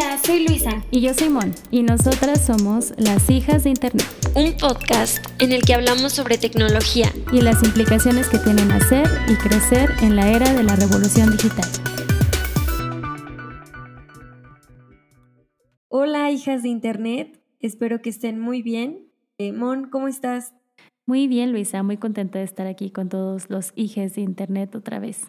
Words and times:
Hola, 0.00 0.16
soy 0.18 0.46
Luisa. 0.46 0.84
Y 0.92 1.00
yo 1.00 1.12
soy 1.12 1.28
Mon. 1.28 1.50
Y 1.72 1.82
nosotras 1.82 2.46
somos 2.46 2.94
las 2.98 3.28
hijas 3.30 3.64
de 3.64 3.70
Internet. 3.70 4.06
Un 4.36 4.56
podcast 4.56 5.18
en 5.42 5.50
el 5.50 5.62
que 5.62 5.74
hablamos 5.74 6.12
sobre 6.12 6.38
tecnología. 6.38 7.08
Y 7.32 7.40
las 7.40 7.64
implicaciones 7.64 8.28
que 8.28 8.38
tienen 8.38 8.70
hacer 8.70 9.08
y 9.28 9.34
crecer 9.34 9.90
en 10.00 10.14
la 10.14 10.30
era 10.30 10.52
de 10.52 10.62
la 10.62 10.76
revolución 10.76 11.32
digital. 11.32 11.68
Hola, 15.88 16.30
hijas 16.30 16.62
de 16.62 16.68
Internet. 16.68 17.42
Espero 17.58 18.00
que 18.00 18.10
estén 18.10 18.38
muy 18.38 18.62
bien. 18.62 19.10
Eh, 19.36 19.52
Mon, 19.52 19.90
¿cómo 19.90 20.06
estás? 20.06 20.54
Muy 21.06 21.26
bien, 21.26 21.50
Luisa. 21.50 21.82
Muy 21.82 21.96
contenta 21.96 22.38
de 22.38 22.44
estar 22.44 22.68
aquí 22.68 22.92
con 22.92 23.08
todos 23.08 23.50
los 23.50 23.72
hijas 23.74 24.14
de 24.14 24.20
Internet 24.20 24.76
otra 24.76 25.00
vez. 25.00 25.26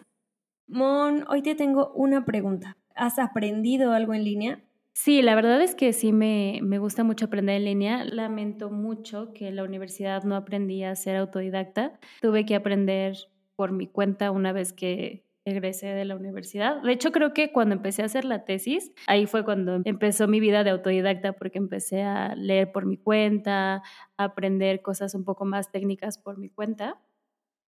Mon, 0.67 1.25
hoy 1.27 1.41
te 1.41 1.55
tengo 1.55 1.91
una 1.95 2.23
pregunta. 2.23 2.77
¿Has 2.95 3.19
aprendido 3.19 3.93
algo 3.93 4.13
en 4.13 4.23
línea? 4.23 4.59
Sí, 4.93 5.21
la 5.21 5.35
verdad 5.35 5.61
es 5.61 5.75
que 5.75 5.93
sí 5.93 6.11
me, 6.11 6.59
me, 6.61 6.77
gusta 6.77 7.03
mucho 7.03 7.25
aprender 7.25 7.55
en 7.55 7.65
línea. 7.65 8.03
Lamento 8.03 8.69
mucho 8.69 9.33
que 9.33 9.47
en 9.47 9.55
la 9.55 9.63
universidad 9.63 10.23
no 10.23 10.35
aprendí 10.35 10.83
a 10.83 10.95
ser 10.95 11.15
autodidacta. 11.15 11.99
Tuve 12.21 12.45
que 12.45 12.55
aprender 12.55 13.15
por 13.55 13.71
mi 13.71 13.87
cuenta 13.87 14.31
una 14.31 14.51
vez 14.51 14.73
que 14.73 15.25
egresé 15.45 15.87
de 15.87 16.05
la 16.05 16.15
universidad. 16.15 16.81
De 16.81 16.91
hecho, 16.91 17.11
creo 17.11 17.33
que 17.33 17.51
cuando 17.51 17.75
empecé 17.75 18.01
a 18.01 18.05
hacer 18.05 18.25
la 18.25 18.45
tesis, 18.45 18.91
ahí 19.07 19.25
fue 19.25 19.43
cuando 19.43 19.81
empezó 19.85 20.27
mi 20.27 20.39
vida 20.39 20.63
de 20.63 20.71
autodidacta 20.71 21.33
porque 21.33 21.57
empecé 21.57 22.03
a 22.03 22.35
leer 22.35 22.71
por 22.71 22.85
mi 22.85 22.97
cuenta, 22.97 23.75
a 24.17 24.23
aprender 24.23 24.81
cosas 24.81 25.15
un 25.15 25.23
poco 25.23 25.45
más 25.45 25.71
técnicas 25.71 26.17
por 26.17 26.37
mi 26.37 26.49
cuenta. 26.49 26.99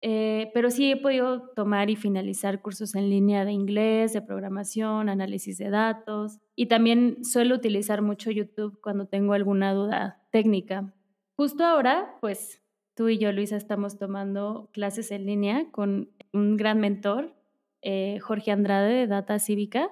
Eh, 0.03 0.51
pero 0.53 0.71
sí 0.71 0.93
he 0.93 0.97
podido 0.97 1.49
tomar 1.51 1.89
y 1.89 1.97
finalizar 1.97 2.61
cursos 2.61 2.95
en 2.95 3.09
línea 3.09 3.45
de 3.45 3.53
inglés, 3.53 4.13
de 4.13 4.21
programación, 4.21 5.09
análisis 5.09 5.57
de 5.59 5.71
datos 5.71 6.39
y 6.55 6.67
también 6.67 7.25
suelo 7.25 7.55
utilizar 7.55 8.03
mucho 8.03 8.31
YouTube 8.31 8.79
cuando 8.83 9.07
tengo 9.07 9.33
alguna 9.33 9.73
duda 9.73 10.23
técnica. 10.31 10.93
Justo 11.35 11.65
ahora, 11.65 12.17
pues 12.21 12.63
tú 12.95 13.09
y 13.09 13.19
yo, 13.19 13.33
Luisa, 13.33 13.57
estamos 13.57 13.99
tomando 13.99 14.71
clases 14.73 15.11
en 15.11 15.27
línea 15.27 15.71
con 15.71 16.11
un 16.33 16.57
gran 16.57 16.79
mentor, 16.79 17.35
eh, 17.83 18.19
Jorge 18.21 18.51
Andrade 18.51 18.93
de 18.93 19.07
Data 19.07 19.39
Cívica, 19.39 19.91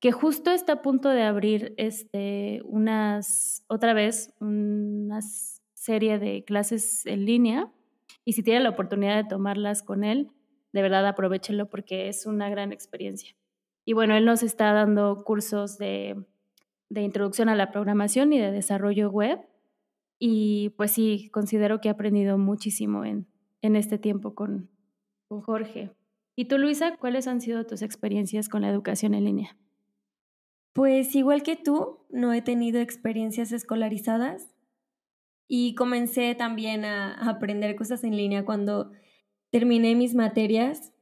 que 0.00 0.12
justo 0.12 0.50
está 0.50 0.74
a 0.74 0.82
punto 0.82 1.08
de 1.10 1.22
abrir 1.22 1.74
este, 1.76 2.60
unas, 2.64 3.64
otra 3.68 3.94
vez 3.94 4.32
una 4.40 5.20
serie 5.74 6.18
de 6.18 6.44
clases 6.44 7.06
en 7.06 7.24
línea 7.24 7.70
y 8.24 8.32
si 8.32 8.42
tiene 8.42 8.60
la 8.60 8.70
oportunidad 8.70 9.16
de 9.16 9.28
tomarlas 9.28 9.82
con 9.82 10.04
él, 10.04 10.30
de 10.72 10.82
verdad 10.82 11.06
aprovechenlo 11.06 11.68
porque 11.68 12.08
es 12.08 12.26
una 12.26 12.48
gran 12.48 12.72
experiencia. 12.72 13.36
Y 13.84 13.92
bueno, 13.92 14.16
él 14.16 14.24
nos 14.24 14.42
está 14.42 14.72
dando 14.72 15.24
cursos 15.24 15.78
de, 15.78 16.24
de 16.88 17.02
introducción 17.02 17.48
a 17.48 17.54
la 17.54 17.70
programación 17.70 18.32
y 18.32 18.38
de 18.38 18.50
desarrollo 18.50 19.10
web. 19.10 19.40
Y 20.18 20.70
pues 20.76 20.92
sí, 20.92 21.28
considero 21.32 21.80
que 21.80 21.88
he 21.88 21.90
aprendido 21.90 22.38
muchísimo 22.38 23.04
en, 23.04 23.26
en 23.60 23.76
este 23.76 23.98
tiempo 23.98 24.34
con, 24.34 24.70
con 25.28 25.42
Jorge. 25.42 25.90
¿Y 26.36 26.46
tú, 26.46 26.58
Luisa, 26.58 26.96
cuáles 26.96 27.28
han 27.28 27.40
sido 27.40 27.66
tus 27.66 27.82
experiencias 27.82 28.48
con 28.48 28.62
la 28.62 28.70
educación 28.70 29.14
en 29.14 29.24
línea? 29.24 29.56
Pues 30.72 31.14
igual 31.14 31.42
que 31.42 31.56
tú, 31.56 32.00
no 32.10 32.32
he 32.32 32.42
tenido 32.42 32.80
experiencias 32.80 33.52
escolarizadas, 33.52 34.53
y 35.46 35.74
comencé 35.74 36.34
también 36.34 36.84
a, 36.84 37.14
aprender 37.28 37.76
cosas 37.76 38.04
en 38.04 38.16
línea 38.16 38.44
cuando 38.44 38.90
terminé 39.50 39.94
mis 39.94 40.14
materias 40.14 40.92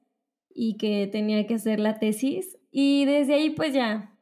y 0.54 0.76
que 0.76 1.06
tenía 1.06 1.46
que 1.46 1.54
hacer 1.54 1.80
la 1.80 1.98
tesis. 1.98 2.58
Y 2.70 3.04
desde 3.04 3.34
ahí 3.34 3.50
pues 3.50 3.72
ya 3.72 4.18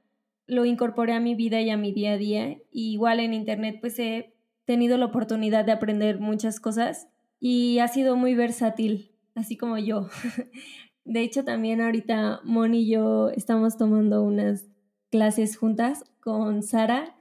lo 0.47 0.65
incorporé 0.65 1.13
a 1.13 1.21
mi 1.21 1.35
vida 1.35 1.61
y 1.61 1.71
a 1.71 1.77
mi 1.77 1.93
día 1.93 2.13
a 2.13 2.19
día. 2.19 2.59
Y 2.71 2.93
igual 2.93 3.21
en 3.21 3.35
internet 3.35 3.79
pues 3.81 3.99
he 3.99 4.35
tenido 4.65 4.99
la 4.99 5.07
oportunidad 5.07 5.65
de 5.65 5.73
aprender 5.73 6.21
muchas 6.21 6.61
cosas 6.61 7.09
y 7.41 7.79
ha 7.79 7.89
sido 7.89 8.17
muy 8.17 8.35
versátil, 8.35 9.13
así 9.35 9.57
como 9.57 9.79
yo. 9.79 10.09
De 11.05 11.23
hecho 11.23 11.45
también 11.45 11.81
ahorita 11.81 12.41
Moni 12.45 12.83
y 12.83 12.91
yo 12.91 13.31
estamos 13.31 13.77
tomando 13.77 14.23
unas 14.23 14.69
clases 15.11 15.57
juntas 15.57 16.05
con 16.21 16.63
Sara 16.63 17.17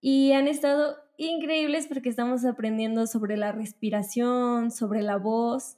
y 0.00 0.32
han 0.32 0.48
estado 0.48 0.96
increíbles 1.26 1.86
porque 1.86 2.08
estamos 2.08 2.44
aprendiendo 2.44 3.06
sobre 3.06 3.36
la 3.36 3.52
respiración, 3.52 4.70
sobre 4.70 5.02
la 5.02 5.16
voz. 5.16 5.76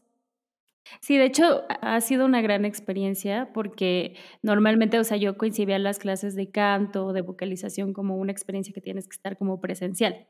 Sí, 1.01 1.17
de 1.17 1.25
hecho 1.25 1.65
ha 1.81 2.01
sido 2.01 2.27
una 2.27 2.43
gran 2.43 2.65
experiencia 2.65 3.51
porque 3.55 4.17
normalmente, 4.43 4.99
o 4.99 5.05
sea, 5.05 5.17
yo 5.17 5.39
coincidía 5.39 5.79
las 5.79 5.99
clases 5.99 6.35
de 6.35 6.51
canto, 6.51 7.13
de 7.13 7.23
vocalización 7.23 7.93
como 7.93 8.17
una 8.17 8.33
experiencia 8.33 8.75
que 8.75 8.81
tienes 8.81 9.09
que 9.09 9.15
estar 9.15 9.39
como 9.39 9.61
presencial, 9.61 10.27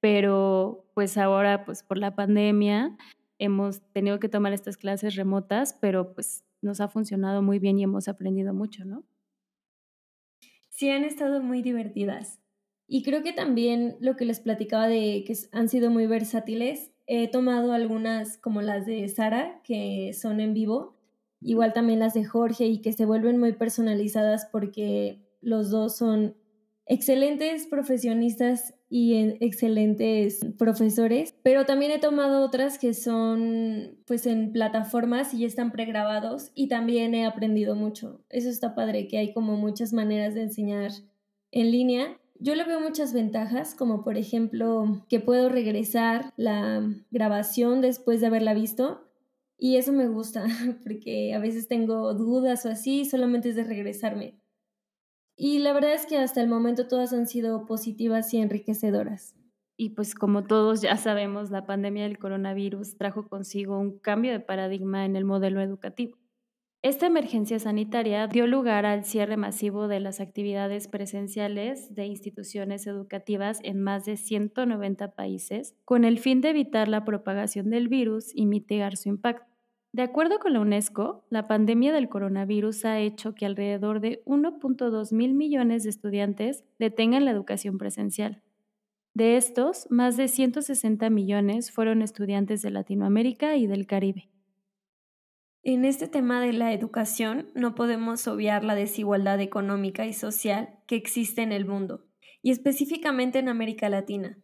pero 0.00 0.90
pues 0.94 1.18
ahora, 1.18 1.64
pues 1.64 1.82
por 1.82 1.98
la 1.98 2.14
pandemia, 2.14 2.96
hemos 3.38 3.82
tenido 3.92 4.18
que 4.18 4.28
tomar 4.28 4.52
estas 4.52 4.76
clases 4.76 5.14
remotas, 5.14 5.74
pero 5.80 6.14
pues 6.14 6.44
nos 6.62 6.80
ha 6.80 6.88
funcionado 6.88 7.42
muy 7.42 7.58
bien 7.58 7.78
y 7.78 7.84
hemos 7.84 8.08
aprendido 8.08 8.54
mucho, 8.54 8.84
¿no? 8.84 9.04
Sí, 10.70 10.90
han 10.90 11.04
estado 11.04 11.42
muy 11.42 11.62
divertidas. 11.62 12.40
Y 12.88 13.02
creo 13.02 13.22
que 13.22 13.34
también 13.34 13.96
lo 14.00 14.16
que 14.16 14.24
les 14.24 14.40
platicaba 14.40 14.88
de 14.88 15.22
que 15.26 15.36
han 15.52 15.68
sido 15.68 15.90
muy 15.90 16.06
versátiles, 16.06 16.90
he 17.06 17.28
tomado 17.28 17.72
algunas 17.72 18.38
como 18.38 18.62
las 18.62 18.86
de 18.86 19.06
Sara, 19.08 19.60
que 19.62 20.14
son 20.14 20.40
en 20.40 20.54
vivo, 20.54 20.96
igual 21.40 21.74
también 21.74 21.98
las 21.98 22.14
de 22.14 22.24
Jorge 22.24 22.66
y 22.66 22.80
que 22.80 22.94
se 22.94 23.04
vuelven 23.04 23.38
muy 23.38 23.52
personalizadas 23.52 24.46
porque 24.50 25.20
los 25.42 25.70
dos 25.70 25.96
son 25.96 26.34
excelentes 26.86 27.66
profesionistas 27.66 28.74
y 28.88 29.14
excelentes 29.40 30.40
profesores, 30.56 31.34
pero 31.42 31.66
también 31.66 31.92
he 31.92 31.98
tomado 31.98 32.42
otras 32.42 32.78
que 32.78 32.94
son 32.94 33.98
pues 34.06 34.26
en 34.26 34.52
plataformas 34.52 35.34
y 35.34 35.44
están 35.44 35.70
pregrabados 35.72 36.50
y 36.54 36.68
también 36.68 37.14
he 37.14 37.26
aprendido 37.26 37.74
mucho. 37.74 38.22
Eso 38.30 38.48
está 38.48 38.74
padre, 38.74 39.06
que 39.06 39.18
hay 39.18 39.34
como 39.34 39.56
muchas 39.56 39.92
maneras 39.92 40.34
de 40.34 40.42
enseñar 40.42 40.92
en 41.52 41.70
línea 41.70 42.18
yo 42.40 42.54
le 42.54 42.64
veo 42.64 42.80
muchas 42.80 43.12
ventajas, 43.12 43.74
como 43.74 44.04
por 44.04 44.16
ejemplo 44.16 45.04
que 45.08 45.20
puedo 45.20 45.48
regresar 45.48 46.32
la 46.36 46.88
grabación 47.10 47.80
después 47.80 48.20
de 48.20 48.28
haberla 48.28 48.54
visto. 48.54 49.04
Y 49.56 49.76
eso 49.76 49.92
me 49.92 50.06
gusta, 50.06 50.46
porque 50.84 51.34
a 51.34 51.40
veces 51.40 51.66
tengo 51.68 52.14
dudas 52.14 52.64
o 52.64 52.70
así, 52.70 53.04
solamente 53.04 53.48
es 53.48 53.56
de 53.56 53.64
regresarme. 53.64 54.38
Y 55.36 55.58
la 55.58 55.72
verdad 55.72 55.94
es 55.94 56.06
que 56.06 56.18
hasta 56.18 56.40
el 56.40 56.48
momento 56.48 56.88
todas 56.88 57.12
han 57.12 57.26
sido 57.26 57.66
positivas 57.66 58.32
y 58.34 58.38
enriquecedoras. 58.38 59.34
Y 59.76 59.90
pues 59.90 60.16
como 60.16 60.42
todos 60.42 60.82
ya 60.82 60.96
sabemos, 60.96 61.50
la 61.50 61.64
pandemia 61.64 62.02
del 62.02 62.18
coronavirus 62.18 62.96
trajo 62.96 63.28
consigo 63.28 63.78
un 63.78 63.98
cambio 63.98 64.32
de 64.32 64.40
paradigma 64.40 65.04
en 65.04 65.14
el 65.14 65.24
modelo 65.24 65.60
educativo. 65.60 66.18
Esta 66.80 67.08
emergencia 67.08 67.58
sanitaria 67.58 68.28
dio 68.28 68.46
lugar 68.46 68.86
al 68.86 69.04
cierre 69.04 69.36
masivo 69.36 69.88
de 69.88 69.98
las 69.98 70.20
actividades 70.20 70.86
presenciales 70.86 71.92
de 71.92 72.06
instituciones 72.06 72.86
educativas 72.86 73.58
en 73.64 73.82
más 73.82 74.04
de 74.04 74.16
190 74.16 75.10
países, 75.16 75.74
con 75.84 76.04
el 76.04 76.20
fin 76.20 76.40
de 76.40 76.50
evitar 76.50 76.86
la 76.86 77.04
propagación 77.04 77.70
del 77.70 77.88
virus 77.88 78.30
y 78.32 78.46
mitigar 78.46 78.96
su 78.96 79.08
impacto. 79.08 79.52
De 79.92 80.02
acuerdo 80.02 80.38
con 80.38 80.52
la 80.52 80.60
UNESCO, 80.60 81.24
la 81.30 81.48
pandemia 81.48 81.92
del 81.92 82.08
coronavirus 82.08 82.84
ha 82.84 83.00
hecho 83.00 83.34
que 83.34 83.44
alrededor 83.44 83.98
de 83.98 84.22
1.2 84.24 85.12
mil 85.12 85.34
millones 85.34 85.82
de 85.82 85.90
estudiantes 85.90 86.62
detengan 86.78 87.24
la 87.24 87.32
educación 87.32 87.76
presencial. 87.78 88.40
De 89.14 89.36
estos, 89.36 89.88
más 89.90 90.16
de 90.16 90.28
160 90.28 91.10
millones 91.10 91.72
fueron 91.72 92.02
estudiantes 92.02 92.62
de 92.62 92.70
Latinoamérica 92.70 93.56
y 93.56 93.66
del 93.66 93.88
Caribe. 93.88 94.28
En 95.70 95.84
este 95.84 96.08
tema 96.08 96.40
de 96.40 96.54
la 96.54 96.72
educación 96.72 97.50
no 97.54 97.74
podemos 97.74 98.26
obviar 98.26 98.64
la 98.64 98.74
desigualdad 98.74 99.38
económica 99.38 100.06
y 100.06 100.14
social 100.14 100.78
que 100.86 100.96
existe 100.96 101.42
en 101.42 101.52
el 101.52 101.66
mundo, 101.66 102.06
y 102.40 102.52
específicamente 102.52 103.38
en 103.38 103.50
América 103.50 103.90
Latina. 103.90 104.38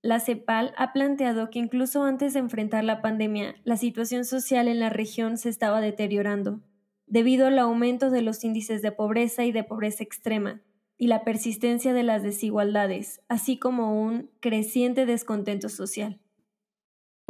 La 0.00 0.20
CEPAL 0.20 0.72
ha 0.78 0.94
planteado 0.94 1.50
que 1.50 1.58
incluso 1.58 2.02
antes 2.04 2.32
de 2.32 2.38
enfrentar 2.38 2.82
la 2.82 3.02
pandemia, 3.02 3.56
la 3.62 3.76
situación 3.76 4.24
social 4.24 4.68
en 4.68 4.80
la 4.80 4.88
región 4.88 5.36
se 5.36 5.50
estaba 5.50 5.82
deteriorando, 5.82 6.62
debido 7.06 7.48
al 7.48 7.58
aumento 7.58 8.08
de 8.08 8.22
los 8.22 8.42
índices 8.42 8.80
de 8.80 8.90
pobreza 8.90 9.44
y 9.44 9.52
de 9.52 9.64
pobreza 9.64 10.02
extrema, 10.02 10.62
y 10.96 11.08
la 11.08 11.24
persistencia 11.24 11.92
de 11.92 12.04
las 12.04 12.22
desigualdades, 12.22 13.20
así 13.28 13.58
como 13.58 14.00
un 14.02 14.30
creciente 14.40 15.04
descontento 15.04 15.68
social. 15.68 16.20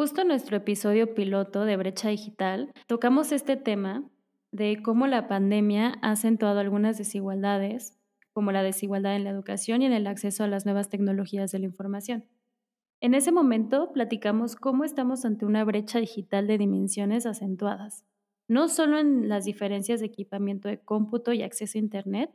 Justo 0.01 0.23
en 0.23 0.29
nuestro 0.29 0.57
episodio 0.57 1.15
piloto 1.15 1.67
de 1.67 1.77
Brecha 1.77 2.09
Digital 2.09 2.73
tocamos 2.87 3.33
este 3.33 3.59
tema 3.59 4.03
de 4.51 4.81
cómo 4.83 5.07
la 5.07 5.29
pandemia 5.29 5.99
ha 6.01 6.13
acentuado 6.13 6.59
algunas 6.59 6.97
desigualdades, 6.97 7.99
como 8.33 8.51
la 8.51 8.63
desigualdad 8.63 9.15
en 9.15 9.25
la 9.25 9.31
educación 9.31 9.83
y 9.83 9.85
en 9.85 9.93
el 9.93 10.07
acceso 10.07 10.43
a 10.43 10.47
las 10.47 10.65
nuevas 10.65 10.89
tecnologías 10.89 11.53
de 11.53 11.59
la 11.59 11.67
información. 11.67 12.25
En 13.03 13.13
ese 13.13 13.31
momento 13.31 13.93
platicamos 13.93 14.57
cómo 14.57 14.85
estamos 14.85 15.27
ante 15.27 15.45
una 15.45 15.65
brecha 15.65 15.99
digital 15.99 16.47
de 16.47 16.57
dimensiones 16.57 17.27
acentuadas, 17.27 18.07
no 18.49 18.71
solo 18.71 18.99
en 18.99 19.29
las 19.29 19.45
diferencias 19.45 20.01
de 20.01 20.07
equipamiento 20.07 20.71
de 20.71 20.79
cómputo 20.79 21.35
y 21.35 21.43
acceso 21.43 21.77
a 21.77 21.83
Internet, 21.83 22.31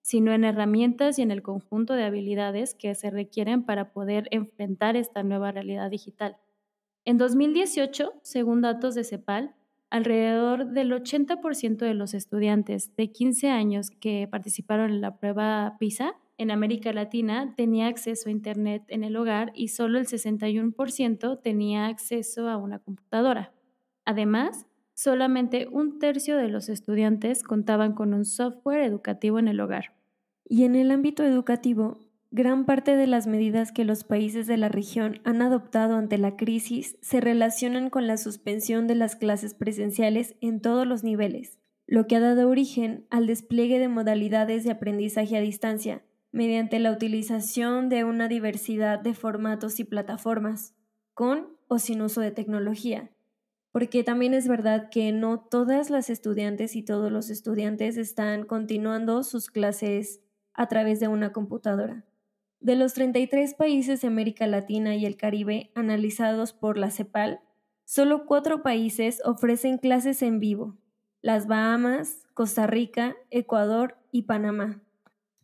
sino 0.00 0.32
en 0.32 0.44
herramientas 0.44 1.18
y 1.18 1.22
en 1.22 1.32
el 1.32 1.42
conjunto 1.42 1.92
de 1.92 2.04
habilidades 2.04 2.74
que 2.74 2.94
se 2.94 3.10
requieren 3.10 3.62
para 3.62 3.92
poder 3.92 4.26
enfrentar 4.30 4.96
esta 4.96 5.22
nueva 5.22 5.52
realidad 5.52 5.90
digital. 5.90 6.38
En 7.04 7.18
2018, 7.18 8.12
según 8.22 8.60
datos 8.60 8.94
de 8.94 9.04
CEPAL, 9.04 9.54
alrededor 9.90 10.66
del 10.66 10.92
80% 10.92 11.78
de 11.78 11.94
los 11.94 12.14
estudiantes 12.14 12.94
de 12.96 13.10
15 13.10 13.48
años 13.48 13.90
que 13.90 14.28
participaron 14.30 14.90
en 14.90 15.00
la 15.00 15.16
prueba 15.16 15.76
PISA 15.78 16.16
en 16.40 16.50
América 16.50 16.90
Latina 16.94 17.52
tenía 17.54 17.88
acceso 17.88 18.30
a 18.30 18.32
Internet 18.32 18.84
en 18.88 19.04
el 19.04 19.14
hogar 19.14 19.52
y 19.54 19.68
solo 19.68 19.98
el 19.98 20.06
61% 20.06 21.38
tenía 21.42 21.84
acceso 21.84 22.48
a 22.48 22.56
una 22.56 22.78
computadora. 22.78 23.52
Además, 24.06 24.64
solamente 24.94 25.68
un 25.70 25.98
tercio 25.98 26.38
de 26.38 26.48
los 26.48 26.70
estudiantes 26.70 27.42
contaban 27.42 27.92
con 27.92 28.14
un 28.14 28.24
software 28.24 28.80
educativo 28.80 29.38
en 29.38 29.48
el 29.48 29.60
hogar. 29.60 29.94
Y 30.48 30.64
en 30.64 30.76
el 30.76 30.92
ámbito 30.92 31.24
educativo, 31.24 31.98
Gran 32.32 32.64
parte 32.64 32.94
de 32.94 33.08
las 33.08 33.26
medidas 33.26 33.72
que 33.72 33.84
los 33.84 34.04
países 34.04 34.46
de 34.46 34.56
la 34.56 34.68
región 34.68 35.20
han 35.24 35.42
adoptado 35.42 35.96
ante 35.96 36.16
la 36.16 36.36
crisis 36.36 36.96
se 37.00 37.20
relacionan 37.20 37.90
con 37.90 38.06
la 38.06 38.16
suspensión 38.16 38.86
de 38.86 38.94
las 38.94 39.16
clases 39.16 39.52
presenciales 39.54 40.36
en 40.40 40.60
todos 40.60 40.86
los 40.86 41.02
niveles, 41.02 41.58
lo 41.88 42.06
que 42.06 42.14
ha 42.14 42.20
dado 42.20 42.48
origen 42.48 43.04
al 43.10 43.26
despliegue 43.26 43.80
de 43.80 43.88
modalidades 43.88 44.62
de 44.62 44.70
aprendizaje 44.70 45.36
a 45.36 45.40
distancia, 45.40 46.04
mediante 46.30 46.78
la 46.78 46.92
utilización 46.92 47.88
de 47.88 48.04
una 48.04 48.28
diversidad 48.28 49.00
de 49.00 49.14
formatos 49.14 49.80
y 49.80 49.84
plataformas, 49.84 50.76
con 51.14 51.48
o 51.66 51.80
sin 51.80 52.00
uso 52.00 52.20
de 52.20 52.30
tecnología. 52.30 53.10
Porque 53.72 54.04
también 54.04 54.34
es 54.34 54.46
verdad 54.46 54.88
que 54.88 55.10
no 55.10 55.40
todas 55.40 55.90
las 55.90 56.10
estudiantes 56.10 56.76
y 56.76 56.84
todos 56.84 57.10
los 57.10 57.28
estudiantes 57.28 57.96
están 57.96 58.44
continuando 58.44 59.24
sus 59.24 59.50
clases 59.50 60.20
a 60.54 60.68
través 60.68 61.00
de 61.00 61.08
una 61.08 61.32
computadora. 61.32 62.04
De 62.60 62.76
los 62.76 62.92
33 62.92 63.54
países 63.54 64.02
de 64.02 64.08
América 64.08 64.46
Latina 64.46 64.94
y 64.94 65.06
el 65.06 65.16
Caribe 65.16 65.70
analizados 65.74 66.52
por 66.52 66.76
la 66.76 66.90
CEPAL, 66.90 67.40
solo 67.86 68.26
cuatro 68.26 68.62
países 68.62 69.22
ofrecen 69.24 69.78
clases 69.78 70.20
en 70.20 70.40
vivo, 70.40 70.76
las 71.22 71.46
Bahamas, 71.46 72.26
Costa 72.34 72.66
Rica, 72.66 73.16
Ecuador 73.30 73.96
y 74.12 74.22
Panamá. 74.22 74.82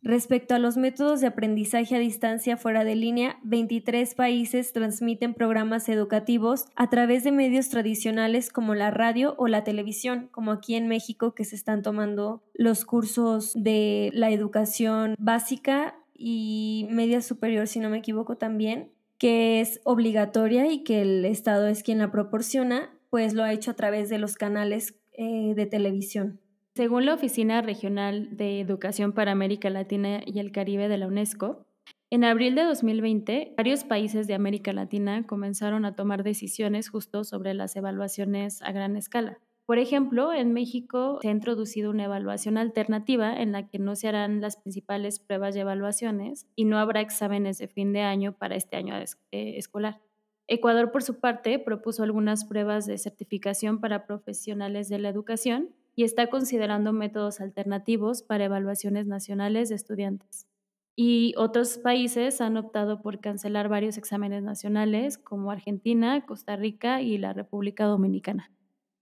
Respecto 0.03 0.53
a 0.53 0.59
los 0.59 0.77
métodos 0.77 1.19
de 1.19 1.27
aprendizaje 1.27 1.95
a 1.95 1.99
distancia 1.99 2.55
fuera 2.55 2.83
de 2.83 2.95
línea, 2.95 3.39
23 3.43 4.13
países 4.13 4.71
transmiten 4.71 5.33
programas 5.33 5.89
educativos 5.89 6.65
a 6.75 6.89
través 6.91 7.23
de 7.23 7.31
medios 7.31 7.69
tradicionales 7.69 8.51
como 8.51 8.75
la 8.75 8.91
radio 8.91 9.33
o 9.39 9.47
la 9.47 9.63
televisión, 9.63 10.29
como 10.31 10.51
aquí 10.51 10.75
en 10.75 10.87
México 10.87 11.33
que 11.33 11.45
se 11.45 11.55
están 11.55 11.81
tomando 11.81 12.43
los 12.53 12.85
cursos 12.85 13.53
de 13.55 14.11
la 14.13 14.29
educación 14.29 15.15
básica 15.17 15.95
y 16.17 16.87
media 16.89 17.21
superior, 17.21 17.67
si 17.67 17.79
no 17.79 17.89
me 17.89 17.99
equivoco 17.99 18.37
también, 18.37 18.91
que 19.17 19.61
es 19.61 19.79
obligatoria 19.83 20.71
y 20.71 20.83
que 20.83 21.01
el 21.01 21.25
Estado 21.25 21.67
es 21.67 21.83
quien 21.83 21.99
la 21.99 22.11
proporciona, 22.11 22.91
pues 23.09 23.33
lo 23.33 23.43
ha 23.43 23.53
hecho 23.53 23.71
a 23.71 23.75
través 23.75 24.09
de 24.09 24.17
los 24.17 24.35
canales 24.35 24.95
eh, 25.13 25.53
de 25.55 25.65
televisión. 25.65 26.39
Según 26.75 27.05
la 27.05 27.15
Oficina 27.15 27.61
Regional 27.61 28.35
de 28.37 28.59
Educación 28.59 29.13
para 29.13 29.31
América 29.31 29.69
Latina 29.69 30.21
y 30.25 30.39
el 30.39 30.51
Caribe 30.51 30.87
de 30.87 30.97
la 30.97 31.07
UNESCO, 31.07 31.65
en 32.09 32.23
abril 32.23 32.55
de 32.55 32.63
2020, 32.63 33.55
varios 33.57 33.83
países 33.83 34.27
de 34.27 34.33
América 34.33 34.71
Latina 34.71 35.25
comenzaron 35.25 35.83
a 35.85 35.95
tomar 35.95 36.23
decisiones 36.23 36.87
justo 36.89 37.23
sobre 37.23 37.53
las 37.53 37.75
evaluaciones 37.75 38.61
a 38.61 38.71
gran 38.71 38.95
escala. 38.95 39.39
Por 39.67 39.79
ejemplo, 39.79 40.31
en 40.31 40.53
México 40.53 41.19
se 41.21 41.27
ha 41.27 41.31
introducido 41.31 41.91
una 41.91 42.05
evaluación 42.05 42.57
alternativa 42.57 43.35
en 43.35 43.51
la 43.51 43.67
que 43.67 43.79
no 43.79 43.97
se 43.97 44.07
harán 44.07 44.39
las 44.39 44.55
principales 44.55 45.19
pruebas 45.19 45.57
y 45.57 45.59
evaluaciones 45.59 46.47
y 46.55 46.63
no 46.63 46.79
habrá 46.79 47.01
exámenes 47.01 47.57
de 47.57 47.67
fin 47.67 47.91
de 47.91 47.99
año 47.99 48.31
para 48.31 48.55
este 48.55 48.77
año 48.77 48.95
eh, 48.95 49.57
escolar. 49.57 49.99
Ecuador, 50.47 50.93
por 50.93 51.03
su 51.03 51.19
parte, 51.19 51.59
propuso 51.59 52.03
algunas 52.03 52.45
pruebas 52.45 52.85
de 52.85 52.97
certificación 52.97 53.81
para 53.81 54.07
profesionales 54.07 54.87
de 54.87 54.99
la 54.99 55.09
educación 55.09 55.75
y 55.97 56.05
está 56.05 56.27
considerando 56.27 56.93
métodos 56.93 57.41
alternativos 57.41 58.23
para 58.23 58.45
evaluaciones 58.45 59.05
nacionales 59.05 59.67
de 59.67 59.75
estudiantes. 59.75 60.47
Y 60.95 61.33
otros 61.35 61.77
países 61.77 62.39
han 62.39 62.55
optado 62.55 63.01
por 63.01 63.19
cancelar 63.19 63.67
varios 63.67 63.97
exámenes 63.97 64.43
nacionales, 64.43 65.17
como 65.17 65.51
Argentina, 65.51 66.25
Costa 66.25 66.55
Rica 66.55 67.01
y 67.01 67.17
la 67.17 67.33
República 67.33 67.83
Dominicana. 67.83 68.49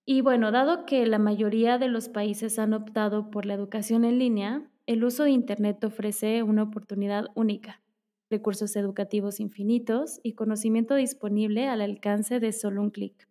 Y 0.06 0.22
bueno, 0.22 0.52
dado 0.52 0.86
que 0.86 1.06
la 1.06 1.19
mayoría 1.19 1.78
de 1.78 1.88
los 1.88 2.10
países 2.10 2.60
han 2.60 2.74
optado 2.74 3.31
por 3.31 3.46
la 3.46 3.54
educación 3.56 4.06
en 4.06 4.19
línea, 4.19 4.69
el 4.86 5.04
uso 5.04 5.24
de 5.24 5.31
Internet 5.31 5.84
ofrece 5.84 6.44
una 6.44 6.63
oportunidad 6.63 7.25
única, 7.36 7.81
recursos 8.30 8.75
educativos 8.75 9.40
infinitos 9.40 10.19
y 10.24 10.34
conocimiento 10.34 10.96
disponible 10.96 11.68
al 11.68 11.81
alcance 11.81 12.40
de 12.40 12.52
solo 12.52 12.81
un 12.81 12.92
clic. 12.92 13.28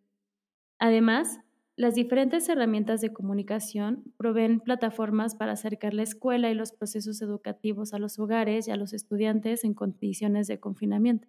Además, 0.79 1.41
las 1.77 1.95
diferentes 1.97 2.49
herramientas 2.49 3.01
de 3.03 3.13
comunicación 3.13 4.05
proveen 4.19 4.61
plataformas 4.61 5.37
para 5.37 5.53
acercar 5.53 5.95
la 5.95 6.05
escuela 6.05 6.51
y 6.51 6.55
los 6.55 6.73
procesos 6.73 7.23
educativos 7.23 7.95
a 7.95 8.01
los 8.01 8.19
hogares 8.19 8.69
y 8.69 8.73
a 8.73 8.77
los 8.77 8.93
estudiantes 8.95 9.65
en 9.65 9.75
condiciones 9.75 10.49
de 10.49 10.61
confinamiento. 10.61 11.29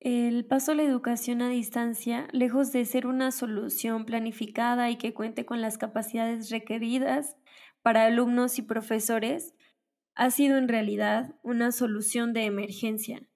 El 0.00 0.44
paso 0.44 0.72
a 0.72 0.74
la 0.76 0.84
educación 0.84 1.42
a 1.42 1.48
distancia, 1.48 2.28
lejos 2.30 2.70
de 2.70 2.84
ser 2.84 3.08
una 3.08 3.32
solución 3.32 4.04
planificada 4.04 4.90
y 4.90 4.96
que 4.96 5.12
cuente 5.12 5.44
con 5.44 5.60
las 5.60 5.76
capacidades 5.76 6.50
requeridas 6.50 7.36
para 7.82 8.04
alumnos 8.04 8.60
y 8.60 8.62
profesores, 8.62 9.56
ha 10.14 10.30
sido 10.30 10.56
en 10.56 10.68
realidad 10.68 11.34
una 11.42 11.72
solución 11.72 12.32
de 12.32 12.44
emergencia 12.44 13.28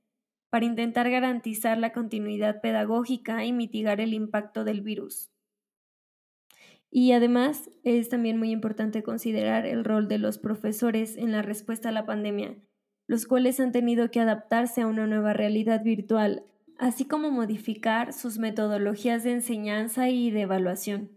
para 0.50 0.66
intentar 0.66 1.10
garantizar 1.10 1.78
la 1.78 1.92
continuidad 1.92 2.60
pedagógica 2.60 3.44
y 3.44 3.52
mitigar 3.52 4.00
el 4.00 4.14
impacto 4.14 4.62
del 4.62 4.82
virus. 4.82 5.32
Y 6.92 7.12
además 7.12 7.70
es 7.82 8.08
también 8.08 8.38
muy 8.38 8.50
importante 8.52 9.02
considerar 9.02 9.66
el 9.66 9.82
rol 9.82 10.06
de 10.06 10.18
los 10.18 10.38
profesores 10.38 11.16
en 11.16 11.32
la 11.32 11.42
respuesta 11.42 11.88
a 11.88 11.92
la 11.92 12.06
pandemia, 12.06 12.56
los 13.06 13.26
cuales 13.26 13.60
han 13.60 13.72
tenido 13.72 14.10
que 14.10 14.20
adaptarse 14.20 14.82
a 14.82 14.86
una 14.86 15.06
nueva 15.06 15.32
realidad 15.32 15.82
virtual 15.82 16.44
así 16.82 17.04
como 17.04 17.30
modificar 17.30 18.12
sus 18.12 18.38
metodologías 18.38 19.22
de 19.22 19.30
enseñanza 19.30 20.08
y 20.08 20.32
de 20.32 20.40
evaluación. 20.42 21.12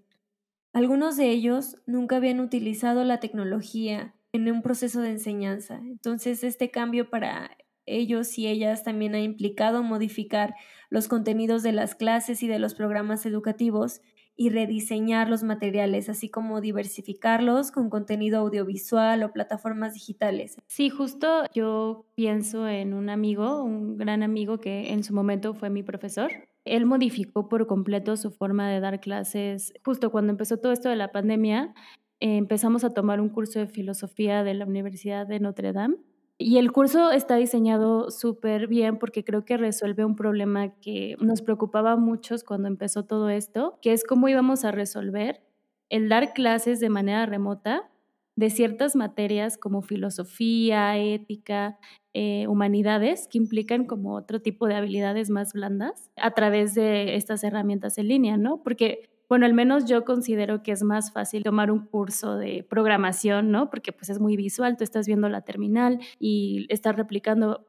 Algunos 0.74 1.18
de 1.18 1.32
ellos 1.32 1.78
nunca 1.88 2.18
habían 2.18 2.40
utilizado 2.40 3.04
la 3.04 3.20
tecnología 3.20 4.14
en 4.32 4.52
un 4.52 4.62
proceso 4.62 5.02
de 5.02 5.10
enseñanza, 5.10 5.80
entonces 5.84 6.44
este 6.44 6.70
cambio 6.70 7.10
para 7.10 7.58
ellos 7.88 8.38
y 8.38 8.46
ellas 8.46 8.84
también 8.84 9.16
ha 9.16 9.22
implicado 9.22 9.82
modificar 9.82 10.54
los 10.92 11.08
contenidos 11.08 11.64
de 11.64 11.72
las 11.72 11.96
clases 11.96 12.44
y 12.44 12.48
de 12.48 12.60
los 12.60 12.76
programas 12.76 13.26
educativos 13.26 14.02
y 14.38 14.50
rediseñar 14.50 15.30
los 15.30 15.44
materiales, 15.44 16.10
así 16.10 16.30
como 16.30 16.60
diversificarlos 16.60 17.72
con 17.72 17.90
contenido 17.90 18.40
audiovisual 18.40 19.24
o 19.24 19.32
plataformas 19.32 19.94
digitales. 19.94 20.58
Sí, 20.68 20.90
justo 20.90 21.44
yo 21.54 22.06
pienso 22.16 22.68
en 22.68 22.94
un 22.94 23.10
amigo, 23.10 23.64
un 23.64 23.98
gran 23.98 24.24
amigo 24.24 24.60
que 24.60 24.92
en 24.92 25.04
su 25.04 25.14
momento 25.14 25.54
fue 25.54 25.70
mi 25.70 25.84
profesor. 25.84 26.32
Él 26.66 26.86
modificó 26.86 27.48
por 27.48 27.68
completo 27.68 28.18
su 28.18 28.32
forma 28.32 28.70
de 28.70 28.80
dar 28.80 29.00
clases. 29.00 29.74
Justo 29.84 30.12
cuando 30.12 30.32
empezó 30.32 30.58
todo 30.58 30.74
esto 30.74 30.90
de 30.90 30.96
la 30.96 31.12
pandemia, 31.12 31.74
empezamos 32.20 32.84
a 32.84 32.94
tomar 32.94 33.22
un 33.22 33.30
curso 33.30 33.60
de 33.60 33.68
filosofía 33.68 34.44
de 34.44 34.56
la 34.56 34.66
Universidad 34.66 35.28
de 35.28 35.40
Notre 35.40 35.74
Dame 35.74 35.98
y 36.38 36.58
el 36.58 36.72
curso 36.72 37.12
está 37.12 37.38
diseñado 37.38 38.12
súper 38.12 38.68
bien 38.68 38.98
porque 38.98 39.24
creo 39.24 39.46
que 39.46 39.58
resuelve 39.58 40.04
un 40.04 40.16
problema 40.16 40.76
que 40.80 41.16
nos 41.20 41.42
preocupaba 41.42 41.94
a 41.94 41.98
muchos 41.98 42.44
cuando 42.44 42.68
empezó 42.68 43.06
todo 43.06 43.30
esto, 43.30 43.80
que 43.82 43.94
es 43.94 44.04
cómo 44.04 44.28
íbamos 44.28 44.66
a 44.66 44.72
resolver 44.72 45.42
el 45.90 46.10
dar 46.10 46.34
clases 46.34 46.80
de 46.80 46.90
manera 46.90 47.26
remota 47.26 47.90
de 48.36 48.50
ciertas 48.50 48.98
materias 48.98 49.58
como 49.58 49.82
filosofía, 49.82 50.98
ética, 50.98 51.80
eh, 52.14 52.48
humanidades, 52.48 53.30
que 53.30 53.38
implican 53.38 53.86
como 53.86 54.14
otro 54.16 54.42
tipo 54.42 54.68
de 54.68 54.76
habilidades 54.76 55.30
más 55.30 55.54
blandas 55.54 56.12
a 56.18 56.32
través 56.32 56.74
de 56.74 57.16
estas 57.16 57.46
herramientas 57.46 57.98
en 57.98 58.10
línea, 58.10 58.36
¿no? 58.36 58.62
Porque 58.62 59.10
bueno, 59.30 59.46
al 59.46 59.54
menos 59.54 59.86
yo 59.86 60.06
considero 60.06 60.64
que 60.64 60.72
es 60.72 60.84
más 60.84 61.12
fácil 61.12 61.44
tomar 61.44 61.72
un 61.72 61.86
curso 61.86 62.38
de 62.38 62.66
programación, 62.70 63.52
¿no? 63.52 63.70
Porque 63.70 63.92
pues 63.92 64.10
es 64.10 64.20
muy 64.20 64.36
visual, 64.36 64.78
tú 64.78 64.84
estás 64.84 65.08
viendo 65.08 65.30
la 65.30 65.42
terminal 65.42 66.00
y 66.20 66.66
estás 66.70 66.96
replicando 66.96 67.66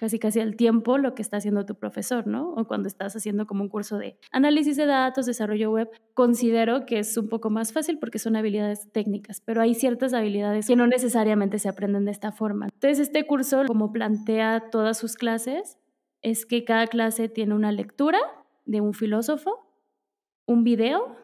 casi 0.00 0.18
casi 0.18 0.40
al 0.40 0.56
tiempo 0.56 0.96
lo 0.96 1.14
que 1.14 1.20
está 1.20 1.36
haciendo 1.36 1.66
tu 1.66 1.74
profesor, 1.74 2.26
¿no? 2.26 2.54
O 2.54 2.66
cuando 2.66 2.88
estás 2.88 3.14
haciendo 3.14 3.46
como 3.46 3.64
un 3.64 3.68
curso 3.68 3.98
de 3.98 4.16
análisis 4.32 4.78
de 4.78 4.86
datos, 4.86 5.26
desarrollo 5.26 5.70
web, 5.70 5.90
considero 6.14 6.86
que 6.86 7.00
es 7.00 7.14
un 7.18 7.28
poco 7.28 7.50
más 7.50 7.74
fácil 7.74 7.98
porque 7.98 8.18
son 8.18 8.34
habilidades 8.34 8.90
técnicas, 8.92 9.42
pero 9.44 9.60
hay 9.60 9.74
ciertas 9.74 10.14
habilidades 10.14 10.66
que 10.66 10.74
no 10.74 10.86
necesariamente 10.86 11.58
se 11.58 11.68
aprenden 11.68 12.06
de 12.06 12.12
esta 12.12 12.32
forma. 12.32 12.68
Entonces, 12.72 12.98
este 12.98 13.26
curso, 13.26 13.64
como 13.66 13.92
plantea 13.92 14.70
todas 14.70 14.96
sus 14.96 15.16
clases, 15.16 15.76
es 16.22 16.46
que 16.46 16.64
cada 16.64 16.86
clase 16.86 17.28
tiene 17.28 17.54
una 17.54 17.70
lectura 17.70 18.20
de 18.64 18.80
un 18.80 18.94
filósofo 18.94 19.69
un 20.50 20.64
video 20.64 21.16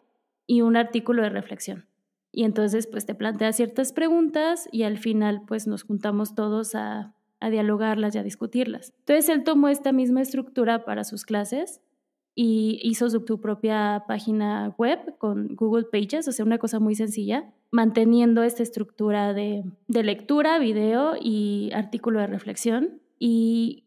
y 0.47 0.61
un 0.61 0.77
artículo 0.77 1.21
de 1.21 1.29
reflexión. 1.29 1.85
y 2.31 2.43
entonces 2.43 2.87
pues 2.87 3.05
te 3.05 3.15
plantea 3.15 3.51
ciertas 3.51 3.91
preguntas 3.93 4.69
y 4.71 4.83
al 4.83 4.97
final 4.97 5.41
pues 5.47 5.65
nos 5.65 5.83
juntamos 5.83 6.33
todos 6.35 6.75
a, 6.75 7.13
dialogarlas 7.39 8.15
y 8.15 8.17
a 8.17 8.23
discutirlas. 8.23 8.93
Entonces 8.99 9.29
él 9.29 9.43
tomó 9.43 9.69
esta 9.69 9.91
misma 9.91 10.21
estructura 10.21 10.85
para 10.85 11.03
sus 11.03 11.23
clases 11.23 11.81
y 12.33 12.79
hizo 12.81 13.09
su, 13.09 13.23
propia 13.25 14.05
página 14.07 14.73
web 14.77 15.17
con 15.17 15.55
Google 15.55 15.85
Pages, 15.91 16.27
o 16.27 16.31
sea, 16.31 16.45
una 16.45 16.57
cosa 16.57 16.79
muy 16.79 16.95
sencilla, 16.95 17.53
manteniendo 17.69 18.43
esta 18.43 18.63
estructura 18.63 19.33
de, 19.33 19.63
de 19.87 20.03
lectura, 20.03 20.57
video 20.57 21.15
y 21.19 21.71
artículo 21.73 22.19
de 22.19 22.27
reflexión. 22.27 23.01
Y 23.19 23.86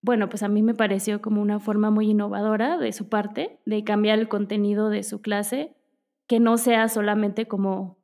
bueno, 0.00 0.28
pues 0.28 0.42
a 0.42 0.48
mí 0.48 0.62
me 0.62 0.74
pareció 0.74 1.20
como 1.20 1.42
una 1.42 1.60
forma 1.60 1.90
muy 1.90 2.10
innovadora 2.10 2.78
de 2.78 2.92
su 2.92 3.08
parte 3.08 3.60
de 3.66 3.84
cambiar 3.84 4.18
el 4.18 4.28
contenido 4.28 4.90
de 4.90 5.02
su 5.02 5.20
clase, 5.20 5.74
que 6.26 6.40
no 6.40 6.56
sea 6.56 6.88
solamente 6.88 7.46
como 7.46 7.98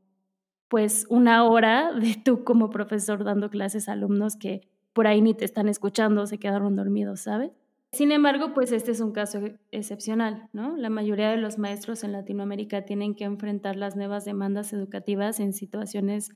pues 0.69 1.07
una 1.09 1.45
hora 1.45 1.93
de 1.93 2.17
tú 2.25 2.43
como 2.45 2.71
profesor 2.71 3.23
dando 3.23 3.51
clases 3.51 3.89
a 3.89 3.93
alumnos 3.93 4.37
que 4.37 4.69
por 4.93 5.07
ahí 5.07 5.21
ni 5.21 5.35
te 5.35 5.45
están 5.45 5.69
escuchando, 5.69 6.27
se 6.27 6.39
quedaron 6.39 6.77
dormidos, 6.77 7.21
¿sabes? 7.21 7.53
Sin 7.93 8.11
embargo, 8.11 8.55
pues 8.55 8.73
este 8.73 8.91
es 8.91 9.01
un 9.01 9.13
caso 9.13 9.41
excepcional, 9.71 10.49
¿no? 10.53 10.77
La 10.77 10.91
mayoría 10.91 11.31
de 11.31 11.37
los 11.37 11.59
maestros 11.59 12.03
en 12.03 12.11
Latinoamérica 12.11 12.85
tienen 12.85 13.15
que 13.15 13.23
enfrentar 13.23 13.77
las 13.77 13.95
nuevas 13.95 14.25
demandas 14.25 14.73
educativas 14.73 15.39
en 15.39 15.53
situaciones 15.53 16.31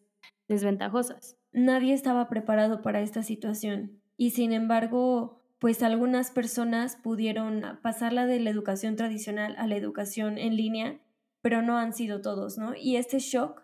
desventajosas. 0.47 1.37
Nadie 1.53 1.95
estaba 1.95 2.29
preparado 2.29 2.81
para 2.81 3.01
esta 3.01 3.25
situación 3.25 4.01
y 4.17 4.31
sin 4.31 4.53
embargo, 4.53 5.38
pues 5.59 5.83
algunas 5.83 6.31
personas 6.31 6.97
pudieron 6.97 7.79
pasarla 7.83 8.27
de 8.27 8.41
la 8.41 8.51
educación 8.51 8.97
tradicional 8.97 9.55
a 9.59 9.67
la 9.67 9.77
educación 9.77 10.39
en 10.39 10.57
línea, 10.57 11.01
pero 11.43 11.63
no 11.63 11.79
han 11.79 11.93
sido 11.93 12.21
todos, 12.21 12.59
¿no? 12.59 12.75
Y 12.77 12.97
este 12.97 13.19
shock 13.19 13.63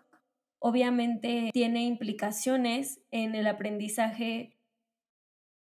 obviamente 0.59 1.49
tiene 1.53 1.83
implicaciones 1.83 2.99
en 3.11 3.35
el 3.35 3.47
aprendizaje 3.47 4.55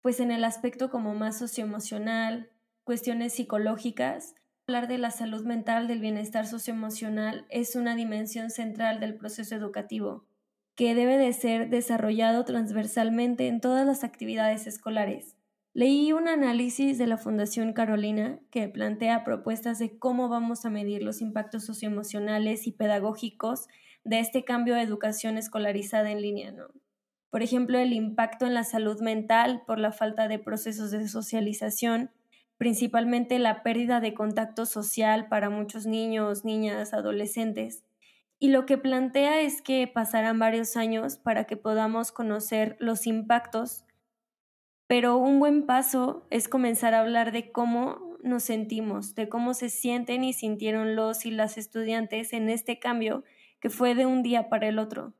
pues 0.04 0.20
en 0.20 0.30
el 0.30 0.44
aspecto 0.44 0.90
como 0.90 1.14
más 1.14 1.38
socioemocional, 1.38 2.50
cuestiones 2.84 3.32
psicológicas, 3.32 4.34
hablar 4.68 4.86
de 4.86 4.98
la 4.98 5.10
salud 5.10 5.46
mental, 5.46 5.88
del 5.88 6.00
bienestar 6.00 6.46
socioemocional, 6.46 7.46
es 7.48 7.74
una 7.74 7.94
dimensión 7.94 8.50
central 8.50 9.00
del 9.00 9.14
proceso 9.14 9.54
educativo, 9.54 10.26
que 10.74 10.94
debe 10.94 11.16
de 11.16 11.32
ser 11.32 11.70
desarrollado 11.70 12.44
transversalmente 12.44 13.48
en 13.48 13.62
todas 13.62 13.86
las 13.86 14.04
actividades 14.04 14.66
escolares. 14.66 15.36
Leí 15.76 16.12
un 16.12 16.28
análisis 16.28 16.98
de 16.98 17.08
la 17.08 17.18
Fundación 17.18 17.72
Carolina 17.72 18.38
que 18.52 18.68
plantea 18.68 19.24
propuestas 19.24 19.80
de 19.80 19.98
cómo 19.98 20.28
vamos 20.28 20.64
a 20.64 20.70
medir 20.70 21.02
los 21.02 21.20
impactos 21.20 21.64
socioemocionales 21.64 22.68
y 22.68 22.70
pedagógicos 22.70 23.66
de 24.04 24.20
este 24.20 24.44
cambio 24.44 24.76
de 24.76 24.82
educación 24.82 25.36
escolarizada 25.36 26.12
en 26.12 26.22
línea, 26.22 26.52
¿no? 26.52 26.68
Por 27.28 27.42
ejemplo, 27.42 27.76
el 27.76 27.92
impacto 27.92 28.46
en 28.46 28.54
la 28.54 28.62
salud 28.62 29.00
mental 29.00 29.62
por 29.66 29.80
la 29.80 29.90
falta 29.90 30.28
de 30.28 30.38
procesos 30.38 30.92
de 30.92 31.08
socialización, 31.08 32.12
principalmente 32.56 33.40
la 33.40 33.64
pérdida 33.64 33.98
de 33.98 34.14
contacto 34.14 34.66
social 34.66 35.26
para 35.26 35.50
muchos 35.50 35.86
niños, 35.86 36.44
niñas, 36.44 36.94
adolescentes. 36.94 37.82
Y 38.38 38.50
lo 38.50 38.64
que 38.64 38.78
plantea 38.78 39.40
es 39.40 39.60
que 39.60 39.90
pasarán 39.92 40.38
varios 40.38 40.76
años 40.76 41.16
para 41.16 41.48
que 41.48 41.56
podamos 41.56 42.12
conocer 42.12 42.76
los 42.78 43.08
impactos, 43.08 43.83
pero 44.86 45.16
un 45.16 45.40
buen 45.40 45.66
paso 45.66 46.26
es 46.30 46.48
comenzar 46.48 46.94
a 46.94 47.00
hablar 47.00 47.32
de 47.32 47.50
cómo 47.50 48.16
nos 48.22 48.44
sentimos, 48.44 49.14
de 49.14 49.28
cómo 49.28 49.54
se 49.54 49.68
sienten 49.68 50.24
y 50.24 50.32
sintieron 50.32 50.96
los 50.96 51.26
y 51.26 51.30
las 51.30 51.58
estudiantes 51.58 52.32
en 52.32 52.48
este 52.48 52.78
cambio 52.78 53.24
que 53.60 53.70
fue 53.70 53.94
de 53.94 54.06
un 54.06 54.22
día 54.22 54.48
para 54.48 54.68
el 54.68 54.78
otro. 54.78 55.14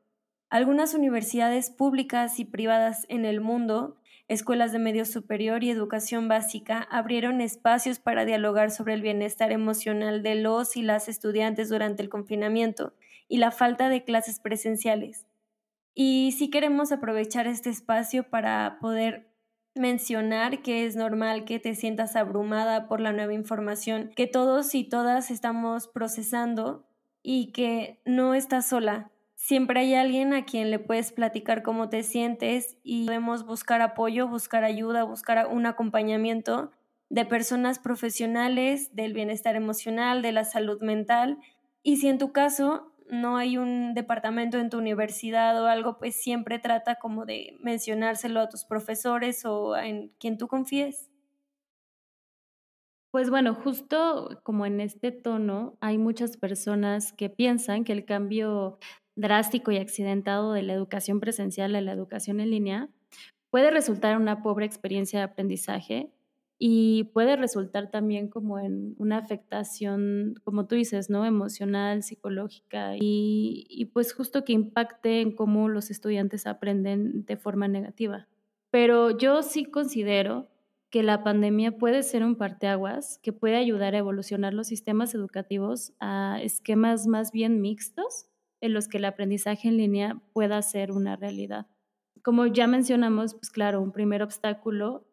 Algunas 0.49 0.93
universidades 0.93 1.69
públicas 1.69 2.39
y 2.39 2.45
privadas 2.45 3.05
en 3.09 3.25
el 3.25 3.41
mundo, 3.41 3.97
escuelas 4.27 4.71
de 4.71 4.79
medio 4.79 5.05
superior 5.05 5.63
y 5.63 5.69
educación 5.69 6.27
básica 6.27 6.87
abrieron 6.91 7.41
espacios 7.41 7.99
para 7.99 8.25
dialogar 8.25 8.71
sobre 8.71 8.93
el 8.93 9.01
bienestar 9.01 9.51
emocional 9.51 10.23
de 10.23 10.35
los 10.35 10.77
y 10.77 10.81
las 10.83 11.09
estudiantes 11.09 11.69
durante 11.69 12.03
el 12.03 12.09
confinamiento 12.09 12.93
y 13.27 13.37
la 13.37 13.51
falta 13.51 13.89
de 13.89 14.03
clases 14.03 14.39
presenciales. 14.39 15.25
Y 15.93 16.33
sí 16.37 16.49
queremos 16.49 16.91
aprovechar 16.91 17.47
este 17.47 17.69
espacio 17.69 18.29
para 18.29 18.77
poder 18.79 19.34
mencionar 19.75 20.61
que 20.61 20.85
es 20.85 20.95
normal 20.95 21.45
que 21.45 21.59
te 21.59 21.75
sientas 21.75 22.15
abrumada 22.15 22.87
por 22.87 23.01
la 23.01 23.11
nueva 23.11 23.33
información 23.33 24.11
que 24.15 24.27
todos 24.27 24.73
y 24.73 24.83
todas 24.83 25.31
estamos 25.31 25.87
procesando 25.87 26.85
y 27.21 27.51
que 27.51 27.99
no 28.05 28.33
estás 28.33 28.67
sola, 28.67 29.11
Siempre 29.45 29.81
hay 29.81 29.93
alguien 29.93 30.33
a 30.33 30.43
quien 30.43 30.71
le 30.71 30.79
puedes 30.79 31.11
platicar 31.11 31.61
cómo 31.61 31.87
te 31.87 32.01
sientes 32.01 32.77
y 32.81 33.05
podemos 33.05 33.45
buscar 33.45 33.79
apoyo, 33.81 34.27
buscar 34.27 34.63
ayuda, 34.63 35.03
buscar 35.03 35.47
un 35.51 35.67
acompañamiento 35.67 36.71
de 37.09 37.25
personas 37.25 37.77
profesionales 37.77 38.95
del 38.95 39.13
bienestar 39.13 39.55
emocional, 39.55 40.23
de 40.23 40.31
la 40.31 40.45
salud 40.45 40.81
mental. 40.81 41.37
Y 41.83 41.97
si 41.97 42.07
en 42.07 42.17
tu 42.17 42.31
caso 42.31 42.91
no 43.09 43.37
hay 43.37 43.57
un 43.57 43.93
departamento 43.93 44.57
en 44.57 44.69
tu 44.69 44.77
universidad 44.77 45.61
o 45.61 45.67
algo, 45.67 45.97
pues 45.97 46.15
siempre 46.15 46.59
trata 46.59 46.95
como 46.95 47.25
de 47.25 47.55
mencionárselo 47.59 48.39
a 48.39 48.49
tus 48.49 48.65
profesores 48.65 49.45
o 49.45 49.77
en 49.77 50.09
quien 50.19 50.37
tú 50.37 50.47
confíes. 50.47 51.09
Pues 53.11 53.29
bueno, 53.29 53.55
justo 53.55 54.41
como 54.43 54.65
en 54.65 54.81
este 54.81 55.11
tono, 55.11 55.77
hay 55.79 55.97
muchas 55.97 56.35
personas 56.35 57.13
que 57.13 57.29
piensan 57.29 57.85
que 57.85 57.93
el 57.93 58.03
cambio 58.03 58.77
drástico 59.15 59.71
y 59.71 59.77
accidentado 59.77 60.51
de 60.51 60.63
la 60.63 60.73
educación 60.73 61.21
presencial 61.21 61.75
a 61.75 61.81
la 61.81 61.93
educación 61.93 62.41
en 62.41 62.51
línea, 62.51 62.89
puede 63.51 63.71
resultar 63.71 64.17
una 64.17 64.43
pobre 64.43 64.65
experiencia 64.65 65.19
de 65.19 65.25
aprendizaje 65.25 66.11
y 66.57 67.05
puede 67.13 67.35
resultar 67.35 67.91
también 67.91 68.29
como 68.29 68.59
en 68.59 68.95
una 68.97 69.17
afectación, 69.17 70.35
como 70.43 70.67
tú 70.67 70.75
dices, 70.75 71.09
¿no? 71.09 71.25
Emocional, 71.25 72.03
psicológica 72.03 72.95
y, 72.95 73.65
y 73.69 73.85
pues 73.85 74.13
justo 74.13 74.45
que 74.45 74.53
impacte 74.53 75.21
en 75.21 75.35
cómo 75.35 75.67
los 75.67 75.91
estudiantes 75.91 76.47
aprenden 76.47 77.25
de 77.25 77.37
forma 77.37 77.67
negativa. 77.67 78.27
Pero 78.71 79.17
yo 79.17 79.41
sí 79.43 79.65
considero 79.65 80.47
que 80.89 81.03
la 81.03 81.23
pandemia 81.23 81.77
puede 81.77 82.03
ser 82.03 82.23
un 82.23 82.35
parteaguas 82.35 83.19
que 83.21 83.33
puede 83.33 83.57
ayudar 83.57 83.95
a 83.95 83.97
evolucionar 83.97 84.53
los 84.53 84.67
sistemas 84.67 85.13
educativos 85.13 85.91
a 85.99 86.39
esquemas 86.41 87.05
más 87.05 87.33
bien 87.33 87.59
mixtos 87.59 88.27
en 88.61 88.73
los 88.73 88.87
que 88.87 88.97
el 88.97 89.05
aprendizaje 89.05 89.67
en 89.67 89.75
línea 89.75 90.21
pueda 90.31 90.61
ser 90.61 90.93
una 90.93 91.17
realidad. 91.17 91.67
Como 92.21 92.47
ya 92.47 92.67
mencionamos, 92.67 93.33
pues 93.33 93.49
claro, 93.49 93.81
un 93.81 93.91
primer 93.91 94.23
obstáculo 94.23 95.05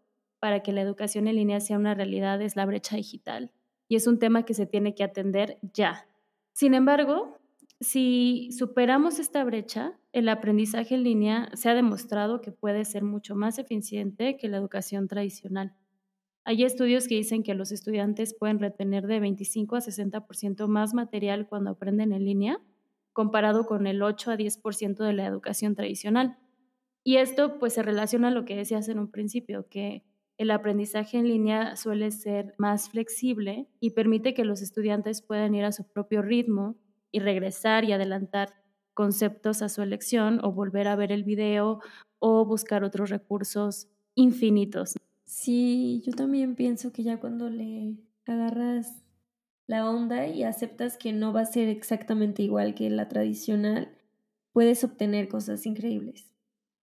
para 0.43 0.59
que 0.59 0.73
la 0.73 0.81
educación 0.81 1.29
en 1.29 1.37
línea 1.37 1.61
sea 1.61 1.79
una 1.79 1.95
realidad 1.95 2.43
es 2.43 2.57
la 2.57 2.67
brecha 2.67 2.97
digital 2.97 3.53
y 3.87 3.95
es 3.95 4.09
un 4.09 4.19
tema 4.19 4.45
que 4.45 4.55
se 4.55 4.67
tiene 4.67 4.93
que 4.97 5.05
atender 5.05 5.61
ya. 5.73 6.09
Sin 6.53 6.75
embargo, 6.75 7.39
si 7.79 8.51
superamos 8.51 9.21
esta 9.21 9.45
brecha, 9.45 9.97
el 10.11 10.29
aprendizaje 10.29 10.97
en 10.97 11.05
línea 11.05 11.49
se 11.55 11.71
ha 11.71 11.75
demostrado 11.75 12.41
que 12.41 12.51
puede 12.51 12.85
ser 12.85 13.05
mucho 13.05 13.37
más 13.37 13.61
eficiente 13.61 14.37
que 14.37 14.49
la 14.49 14.57
educación 14.57 15.07
tradicional. 15.07 15.77
Hay 16.43 16.65
estudios 16.65 17.07
que 17.07 17.15
dicen 17.15 17.45
que 17.45 17.55
los 17.55 17.71
estudiantes 17.71 18.35
pueden 18.35 18.59
retener 18.59 19.07
de 19.07 19.21
25 19.21 19.77
a 19.77 19.81
60% 19.81 20.67
más 20.67 20.93
material 20.93 21.47
cuando 21.47 21.71
aprenden 21.71 22.13
en 22.13 22.25
línea 22.25 22.61
comparado 23.13 23.65
con 23.65 23.87
el 23.87 24.03
8 24.03 24.33
a 24.33 24.37
10% 24.37 25.05
de 25.05 25.13
la 25.13 25.25
educación 25.25 25.77
tradicional. 25.77 26.37
Y 27.05 27.19
esto 27.19 27.61
pues 27.61 27.75
se 27.75 27.85
relaciona 27.85 28.27
a 28.27 28.33
lo 28.33 28.45
que 28.45 28.57
decías 28.57 28.89
en 28.89 28.99
un 28.99 29.09
principio, 29.09 29.69
que 29.69 30.03
el 30.39 30.51
aprendizaje 30.51 31.19
en 31.19 31.29
línea 31.29 31.77
suele 31.77 32.11
ser 32.11 32.55
más 32.59 32.89
flexible 32.91 33.69
y 33.81 33.91
permite 33.91 34.35
que 34.35 34.45
los 34.45 34.63
estudiantes 34.63 35.23
puedan 35.23 35.55
ir 35.55 35.65
a 35.65 35.73
su 35.73 35.85
propio 35.89 36.23
ritmo 36.23 36.77
y 37.11 37.21
regresar 37.21 37.85
y 37.85 37.93
adelantar 37.93 38.55
conceptos 38.95 39.63
a 39.63 39.69
su 39.69 39.83
elección 39.83 40.41
o 40.45 40.53
volver 40.53 40.89
a 40.89 40.97
ver 40.97 41.13
el 41.13 41.25
video 41.25 41.81
o 42.19 42.45
buscar 42.45 42.85
otros 42.85 43.11
recursos 43.11 43.89
infinitos. 44.15 44.95
Sí, 45.25 46.03
yo 46.07 46.13
también 46.13 46.55
pienso 46.55 46.93
que 46.93 47.03
ya 47.03 47.19
cuando 47.19 47.49
le 47.51 47.97
agarras 48.27 49.03
la 49.67 49.89
onda 49.91 50.27
y 50.29 50.43
aceptas 50.45 50.99
que 50.99 51.13
no 51.13 51.33
va 51.33 51.43
a 51.43 51.47
ser 51.47 51.69
exactamente 51.69 52.43
igual 52.43 52.75
que 52.75 52.91
la 52.91 53.09
tradicional, 53.09 53.97
puedes 54.53 54.85
obtener 54.85 55.29
cosas 55.29 55.67
increíbles. 55.67 56.32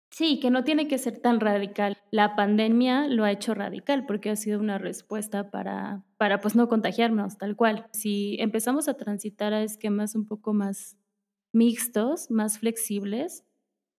Sí, 0.09 0.39
que 0.39 0.49
no 0.49 0.63
tiene 0.63 0.87
que 0.87 0.97
ser 0.97 1.19
tan 1.19 1.39
radical. 1.39 1.97
La 2.11 2.35
pandemia 2.35 3.07
lo 3.07 3.23
ha 3.23 3.31
hecho 3.31 3.53
radical 3.53 4.05
porque 4.05 4.29
ha 4.29 4.35
sido 4.35 4.59
una 4.59 4.77
respuesta 4.77 5.51
para, 5.51 6.03
para 6.17 6.39
pues 6.39 6.55
no 6.55 6.67
contagiarnos 6.67 7.37
tal 7.37 7.55
cual. 7.55 7.87
Si 7.91 8.37
empezamos 8.39 8.87
a 8.87 8.95
transitar 8.95 9.53
a 9.53 9.63
esquemas 9.63 10.15
un 10.15 10.25
poco 10.25 10.53
más 10.53 10.97
mixtos, 11.51 12.31
más 12.31 12.59
flexibles, 12.59 13.43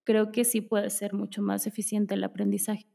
creo 0.04 0.32
que 0.32 0.44
sí 0.44 0.60
puede 0.60 0.90
ser 0.90 1.12
mucho 1.12 1.42
más 1.42 1.66
eficiente 1.66 2.14
el 2.14 2.24
aprendizaje. 2.24 2.86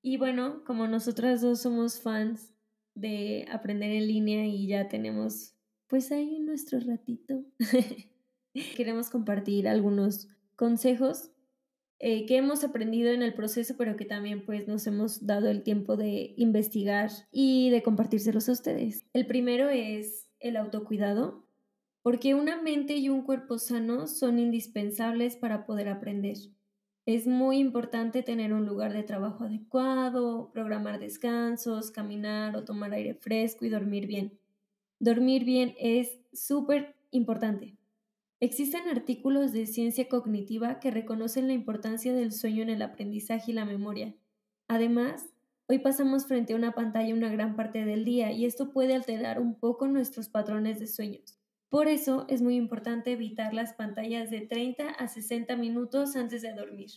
Y 0.00 0.16
bueno, 0.16 0.64
como 0.64 0.88
nosotras 0.88 1.40
dos 1.42 1.60
somos 1.60 2.00
fans 2.00 2.54
de 2.94 3.46
aprender 3.50 3.92
en 3.92 4.06
línea 4.06 4.46
y 4.46 4.66
ya 4.66 4.88
tenemos 4.88 5.54
pues 5.86 6.10
ahí 6.10 6.40
nuestro 6.40 6.80
ratito. 6.80 7.44
Queremos 8.76 9.10
compartir 9.10 9.68
algunos 9.68 10.28
consejos 10.56 11.31
eh, 12.04 12.26
que 12.26 12.36
hemos 12.36 12.64
aprendido 12.64 13.12
en 13.12 13.22
el 13.22 13.32
proceso, 13.32 13.76
pero 13.78 13.96
que 13.96 14.04
también 14.04 14.44
pues 14.44 14.66
nos 14.66 14.88
hemos 14.88 15.24
dado 15.24 15.48
el 15.48 15.62
tiempo 15.62 15.96
de 15.96 16.34
investigar 16.36 17.12
y 17.30 17.70
de 17.70 17.84
compartírselos 17.84 18.48
a 18.48 18.52
ustedes. 18.52 19.06
El 19.12 19.24
primero 19.24 19.68
es 19.68 20.28
el 20.40 20.56
autocuidado, 20.56 21.46
porque 22.02 22.34
una 22.34 22.60
mente 22.60 22.96
y 22.96 23.08
un 23.08 23.22
cuerpo 23.22 23.56
sano 23.60 24.08
son 24.08 24.40
indispensables 24.40 25.36
para 25.36 25.64
poder 25.64 25.88
aprender. 25.88 26.38
Es 27.06 27.28
muy 27.28 27.58
importante 27.58 28.24
tener 28.24 28.52
un 28.52 28.66
lugar 28.66 28.92
de 28.92 29.04
trabajo 29.04 29.44
adecuado, 29.44 30.50
programar 30.52 30.98
descansos, 30.98 31.92
caminar 31.92 32.56
o 32.56 32.64
tomar 32.64 32.94
aire 32.94 33.14
fresco 33.14 33.64
y 33.64 33.68
dormir 33.68 34.08
bien. 34.08 34.36
Dormir 34.98 35.44
bien 35.44 35.76
es 35.78 36.18
súper 36.32 36.96
importante. 37.12 37.76
Existen 38.42 38.88
artículos 38.88 39.52
de 39.52 39.66
ciencia 39.66 40.08
cognitiva 40.08 40.80
que 40.80 40.90
reconocen 40.90 41.46
la 41.46 41.52
importancia 41.52 42.12
del 42.12 42.32
sueño 42.32 42.64
en 42.64 42.70
el 42.70 42.82
aprendizaje 42.82 43.52
y 43.52 43.54
la 43.54 43.64
memoria. 43.64 44.16
Además, 44.66 45.28
hoy 45.68 45.78
pasamos 45.78 46.26
frente 46.26 46.52
a 46.52 46.56
una 46.56 46.72
pantalla 46.72 47.14
una 47.14 47.30
gran 47.30 47.54
parte 47.54 47.84
del 47.84 48.04
día 48.04 48.32
y 48.32 48.44
esto 48.44 48.72
puede 48.72 48.96
alterar 48.96 49.40
un 49.40 49.54
poco 49.54 49.86
nuestros 49.86 50.28
patrones 50.28 50.80
de 50.80 50.88
sueños. 50.88 51.38
Por 51.68 51.86
eso 51.86 52.26
es 52.28 52.42
muy 52.42 52.56
importante 52.56 53.12
evitar 53.12 53.54
las 53.54 53.74
pantallas 53.74 54.28
de 54.28 54.40
30 54.40 54.88
a 54.88 55.06
60 55.06 55.54
minutos 55.54 56.16
antes 56.16 56.42
de 56.42 56.52
dormir. 56.52 56.90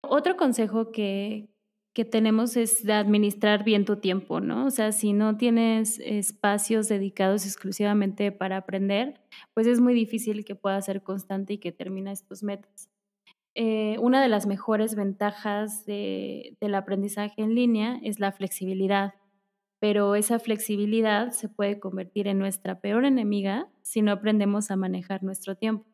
Otro 0.00 0.36
consejo 0.36 0.90
que, 0.90 1.48
que 1.96 2.04
tenemos 2.04 2.58
es 2.58 2.84
de 2.84 2.92
administrar 2.92 3.64
bien 3.64 3.86
tu 3.86 3.96
tiempo, 3.96 4.38
¿no? 4.38 4.66
O 4.66 4.70
sea, 4.70 4.92
si 4.92 5.14
no 5.14 5.38
tienes 5.38 5.98
espacios 6.00 6.88
dedicados 6.88 7.46
exclusivamente 7.46 8.32
para 8.32 8.58
aprender, 8.58 9.18
pues 9.54 9.66
es 9.66 9.80
muy 9.80 9.94
difícil 9.94 10.44
que 10.44 10.54
puedas 10.54 10.84
ser 10.84 11.02
constante 11.02 11.54
y 11.54 11.58
que 11.58 11.72
termines 11.72 12.22
tus 12.26 12.42
metas. 12.42 12.90
Eh, 13.54 13.96
una 13.98 14.20
de 14.20 14.28
las 14.28 14.44
mejores 14.46 14.94
ventajas 14.94 15.86
del 15.86 16.74
aprendizaje 16.74 17.40
en 17.40 17.54
línea 17.54 17.98
es 18.02 18.20
la 18.20 18.30
flexibilidad, 18.30 19.14
pero 19.80 20.16
esa 20.16 20.38
flexibilidad 20.38 21.30
se 21.30 21.48
puede 21.48 21.80
convertir 21.80 22.28
en 22.28 22.38
nuestra 22.38 22.78
peor 22.78 23.06
enemiga 23.06 23.70
si 23.80 24.02
no 24.02 24.12
aprendemos 24.12 24.70
a 24.70 24.76
manejar 24.76 25.22
nuestro 25.22 25.54
tiempo. 25.54 25.86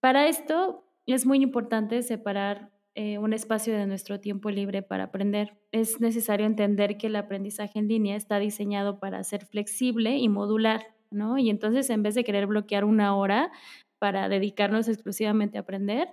Para 0.00 0.28
esto 0.28 0.82
es 1.04 1.26
muy 1.26 1.42
importante 1.42 2.02
separar 2.02 2.71
eh, 2.94 3.16
un 3.18 3.32
espacio 3.32 3.74
de 3.74 3.86
nuestro 3.86 4.20
tiempo 4.20 4.50
libre 4.50 4.82
para 4.82 5.04
aprender. 5.04 5.56
Es 5.70 6.00
necesario 6.00 6.44
entender 6.44 6.98
que 6.98 7.06
el 7.06 7.16
aprendizaje 7.16 7.78
en 7.78 7.88
línea 7.88 8.16
está 8.16 8.38
diseñado 8.38 8.98
para 8.98 9.24
ser 9.24 9.46
flexible 9.46 10.18
y 10.18 10.28
modular, 10.28 10.94
¿no? 11.10 11.38
Y 11.38 11.48
entonces 11.48 11.88
en 11.88 12.02
vez 12.02 12.14
de 12.14 12.24
querer 12.24 12.46
bloquear 12.46 12.84
una 12.84 13.16
hora 13.16 13.50
para 13.98 14.28
dedicarnos 14.28 14.88
exclusivamente 14.88 15.56
a 15.56 15.62
aprender, 15.62 16.08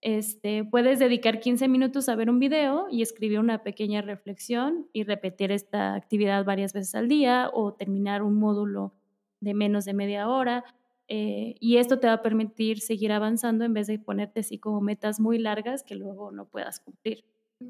este, 0.00 0.64
puedes 0.64 0.98
dedicar 0.98 1.40
15 1.40 1.68
minutos 1.68 2.08
a 2.08 2.16
ver 2.16 2.30
un 2.30 2.38
video 2.38 2.86
y 2.90 3.02
escribir 3.02 3.38
una 3.38 3.62
pequeña 3.62 4.00
reflexión 4.00 4.88
y 4.92 5.04
repetir 5.04 5.52
esta 5.52 5.94
actividad 5.94 6.44
varias 6.44 6.72
veces 6.72 6.94
al 6.94 7.08
día 7.08 7.50
o 7.52 7.74
terminar 7.74 8.22
un 8.22 8.38
módulo 8.38 8.92
de 9.40 9.54
menos 9.54 9.84
de 9.84 9.94
media 9.94 10.28
hora 10.28 10.64
eh, 11.08 11.56
y 11.58 11.78
esto 11.78 11.98
te 11.98 12.06
va 12.06 12.14
a 12.14 12.22
permitir 12.22 12.80
seguir 12.80 13.12
avanzando 13.12 13.64
en 13.64 13.72
vez 13.72 13.86
de 13.86 13.98
ponerte 13.98 14.40
así 14.40 14.58
como 14.58 14.80
metas 14.80 15.20
muy 15.20 15.38
largas 15.38 15.82
que 15.82 15.94
luego 15.94 16.30
no 16.30 16.46
puedas 16.46 16.80
cumplir. 16.80 17.24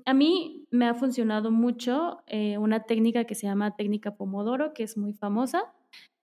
A 0.04 0.12
mí 0.12 0.66
me 0.71 0.87
ha 0.87 0.95
funcionado 0.95 1.50
mucho 1.50 2.18
eh, 2.26 2.59
una 2.59 2.85
técnica 2.85 3.25
que 3.25 3.35
se 3.35 3.47
llama 3.47 3.76
técnica 3.76 4.16
Pomodoro, 4.16 4.75
que 4.75 4.83
es 4.83 4.99
muy 4.99 5.14
famosa, 5.14 5.73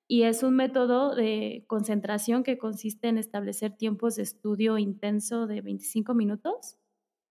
y 0.08 0.24
es 0.24 0.44
un 0.44 0.56
método 0.56 1.16
de 1.16 1.64
concentración 1.68 2.44
que 2.44 2.60
consiste 2.60 3.08
en 3.08 3.18
establecer 3.18 3.76
tiempos 3.76 4.18
de 4.18 4.24
estudio 4.24 4.78
intenso 4.78 5.48
de 5.48 5.62
25 5.62 6.14
minutos, 6.14 6.78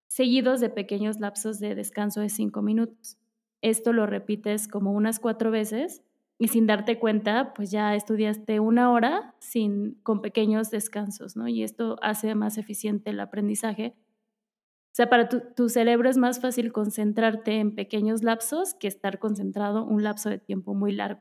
seguidos 0.08 0.60
de 0.60 0.70
pequeños 0.70 1.20
lapsos 1.20 1.60
de 1.60 1.76
descanso 1.76 2.20
de 2.20 2.30
5 2.30 2.62
minutos. 2.62 3.16
Esto 3.62 3.92
lo 3.92 4.06
repites 4.06 4.66
como 4.66 4.92
unas 4.92 5.20
cuatro 5.20 5.50
veces 5.50 6.02
y 6.38 6.48
sin 6.48 6.66
darte 6.66 6.98
cuenta, 6.98 7.54
pues 7.54 7.70
ya 7.70 7.94
estudiaste 7.94 8.60
una 8.60 8.90
hora 8.90 9.34
sin, 9.38 9.94
con 10.02 10.20
pequeños 10.20 10.70
descansos, 10.70 11.36
¿no? 11.36 11.48
Y 11.48 11.62
esto 11.62 11.96
hace 12.02 12.34
más 12.34 12.58
eficiente 12.58 13.10
el 13.10 13.20
aprendizaje. 13.20 13.94
O 13.96 14.96
sea, 14.96 15.08
para 15.08 15.28
tu, 15.28 15.42
tu 15.54 15.68
cerebro 15.68 16.08
es 16.08 16.16
más 16.16 16.40
fácil 16.40 16.72
concentrarte 16.72 17.58
en 17.58 17.74
pequeños 17.74 18.22
lapsos 18.22 18.74
que 18.74 18.88
estar 18.88 19.18
concentrado 19.18 19.84
un 19.84 20.02
lapso 20.02 20.28
de 20.30 20.38
tiempo 20.38 20.74
muy 20.74 20.92
largo. 20.92 21.20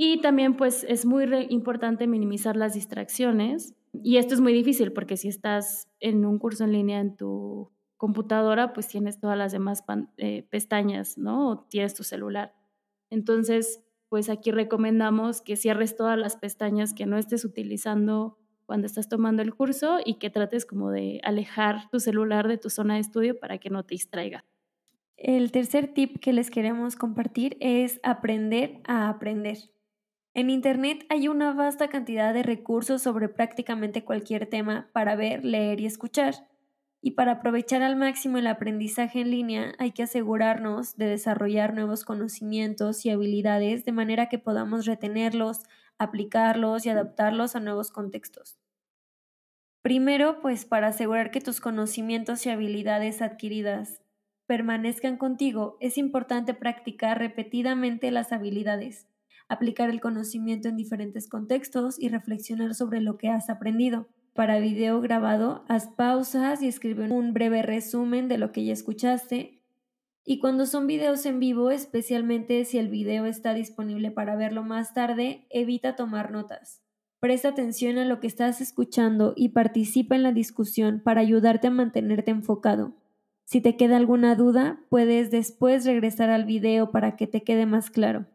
Y 0.00 0.20
también, 0.20 0.56
pues, 0.56 0.84
es 0.88 1.04
muy 1.04 1.24
importante 1.50 2.06
minimizar 2.06 2.56
las 2.56 2.74
distracciones. 2.74 3.74
Y 3.92 4.18
esto 4.18 4.34
es 4.34 4.40
muy 4.40 4.52
difícil 4.52 4.92
porque 4.92 5.16
si 5.16 5.28
estás 5.28 5.88
en 5.98 6.24
un 6.24 6.38
curso 6.38 6.62
en 6.62 6.72
línea 6.72 7.00
en 7.00 7.16
tu 7.16 7.72
computadora, 7.96 8.72
pues 8.72 8.86
tienes 8.86 9.18
todas 9.18 9.36
las 9.36 9.50
demás 9.50 9.82
eh, 10.18 10.46
pestañas, 10.50 11.18
¿no? 11.18 11.50
O 11.50 11.58
tienes 11.64 11.94
tu 11.94 12.04
celular. 12.04 12.54
Entonces, 13.10 13.82
pues 14.08 14.30
aquí 14.30 14.50
recomendamos 14.50 15.40
que 15.40 15.56
cierres 15.56 15.96
todas 15.96 16.18
las 16.18 16.36
pestañas 16.36 16.94
que 16.94 17.06
no 17.06 17.18
estés 17.18 17.44
utilizando 17.44 18.38
cuando 18.66 18.86
estás 18.86 19.08
tomando 19.08 19.42
el 19.42 19.54
curso 19.54 19.98
y 20.04 20.14
que 20.14 20.30
trates 20.30 20.66
como 20.66 20.90
de 20.90 21.20
alejar 21.24 21.88
tu 21.90 22.00
celular 22.00 22.48
de 22.48 22.58
tu 22.58 22.70
zona 22.70 22.94
de 22.94 23.00
estudio 23.00 23.38
para 23.38 23.58
que 23.58 23.70
no 23.70 23.84
te 23.84 23.94
distraiga. 23.94 24.44
El 25.16 25.50
tercer 25.52 25.92
tip 25.94 26.20
que 26.20 26.32
les 26.32 26.50
queremos 26.50 26.94
compartir 26.94 27.56
es 27.60 27.98
aprender 28.02 28.80
a 28.84 29.08
aprender. 29.08 29.58
En 30.34 30.50
Internet 30.50 31.04
hay 31.08 31.28
una 31.28 31.52
vasta 31.52 31.88
cantidad 31.88 32.32
de 32.32 32.44
recursos 32.44 33.02
sobre 33.02 33.28
prácticamente 33.28 34.04
cualquier 34.04 34.46
tema 34.46 34.88
para 34.92 35.16
ver, 35.16 35.44
leer 35.44 35.80
y 35.80 35.86
escuchar. 35.86 36.47
Y 37.00 37.12
para 37.12 37.32
aprovechar 37.32 37.82
al 37.82 37.96
máximo 37.96 38.38
el 38.38 38.46
aprendizaje 38.48 39.20
en 39.20 39.30
línea 39.30 39.74
hay 39.78 39.92
que 39.92 40.02
asegurarnos 40.02 40.96
de 40.96 41.06
desarrollar 41.06 41.72
nuevos 41.72 42.04
conocimientos 42.04 43.06
y 43.06 43.10
habilidades 43.10 43.84
de 43.84 43.92
manera 43.92 44.28
que 44.28 44.38
podamos 44.38 44.84
retenerlos, 44.84 45.62
aplicarlos 45.98 46.86
y 46.86 46.88
adaptarlos 46.88 47.54
a 47.54 47.60
nuevos 47.60 47.92
contextos. 47.92 48.58
Primero, 49.80 50.40
pues 50.40 50.64
para 50.64 50.88
asegurar 50.88 51.30
que 51.30 51.40
tus 51.40 51.60
conocimientos 51.60 52.44
y 52.44 52.50
habilidades 52.50 53.22
adquiridas 53.22 54.02
permanezcan 54.46 55.18
contigo, 55.18 55.76
es 55.80 55.98
importante 55.98 56.52
practicar 56.52 57.18
repetidamente 57.18 58.10
las 58.10 58.32
habilidades, 58.32 59.06
aplicar 59.48 59.88
el 59.90 60.00
conocimiento 60.00 60.68
en 60.68 60.76
diferentes 60.76 61.28
contextos 61.28 61.98
y 61.98 62.08
reflexionar 62.08 62.74
sobre 62.74 63.00
lo 63.00 63.18
que 63.18 63.28
has 63.28 63.50
aprendido 63.50 64.08
para 64.38 64.60
video 64.60 65.00
grabado, 65.00 65.64
haz 65.66 65.88
pausas 65.88 66.62
y 66.62 66.68
escribe 66.68 67.10
un 67.10 67.34
breve 67.34 67.62
resumen 67.62 68.28
de 68.28 68.38
lo 68.38 68.52
que 68.52 68.64
ya 68.64 68.72
escuchaste. 68.72 69.64
Y 70.24 70.38
cuando 70.38 70.64
son 70.64 70.86
videos 70.86 71.26
en 71.26 71.40
vivo, 71.40 71.72
especialmente 71.72 72.64
si 72.64 72.78
el 72.78 72.86
video 72.86 73.26
está 73.26 73.52
disponible 73.52 74.12
para 74.12 74.36
verlo 74.36 74.62
más 74.62 74.94
tarde, 74.94 75.48
evita 75.50 75.96
tomar 75.96 76.30
notas. 76.30 76.84
Presta 77.18 77.48
atención 77.48 77.98
a 77.98 78.04
lo 78.04 78.20
que 78.20 78.28
estás 78.28 78.60
escuchando 78.60 79.32
y 79.34 79.48
participa 79.48 80.14
en 80.14 80.22
la 80.22 80.30
discusión 80.30 81.02
para 81.04 81.20
ayudarte 81.20 81.66
a 81.66 81.72
mantenerte 81.72 82.30
enfocado. 82.30 82.94
Si 83.42 83.60
te 83.60 83.76
queda 83.76 83.96
alguna 83.96 84.36
duda, 84.36 84.78
puedes 84.88 85.32
después 85.32 85.84
regresar 85.84 86.30
al 86.30 86.44
video 86.44 86.92
para 86.92 87.16
que 87.16 87.26
te 87.26 87.42
quede 87.42 87.66
más 87.66 87.90
claro. 87.90 88.26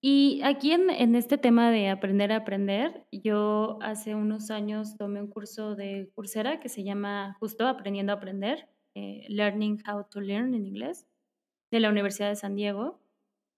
Y 0.00 0.40
aquí 0.44 0.72
en, 0.72 1.14
este 1.16 1.38
tema 1.38 1.72
de 1.72 1.88
aprender 1.88 2.30
a 2.30 2.36
aprender, 2.36 3.04
yo 3.10 3.78
hace 3.82 4.14
unos 4.14 4.50
años 4.50 4.96
tomé 4.96 5.20
un 5.20 5.26
curso 5.26 5.74
de 5.74 6.10
Coursera 6.14 6.60
que 6.60 6.68
se 6.68 6.84
llama 6.84 7.36
justo 7.40 7.66
Aprendiendo 7.66 8.12
a 8.12 8.16
Aprender, 8.16 8.68
eh, 8.94 9.24
Learning 9.28 9.82
How 9.88 10.04
to 10.08 10.20
Learn 10.20 10.54
en 10.54 10.66
inglés, 10.66 11.08
de 11.72 11.80
la 11.80 11.88
Universidad 11.90 12.28
de 12.28 12.36
San 12.36 12.54
Diego. 12.54 13.00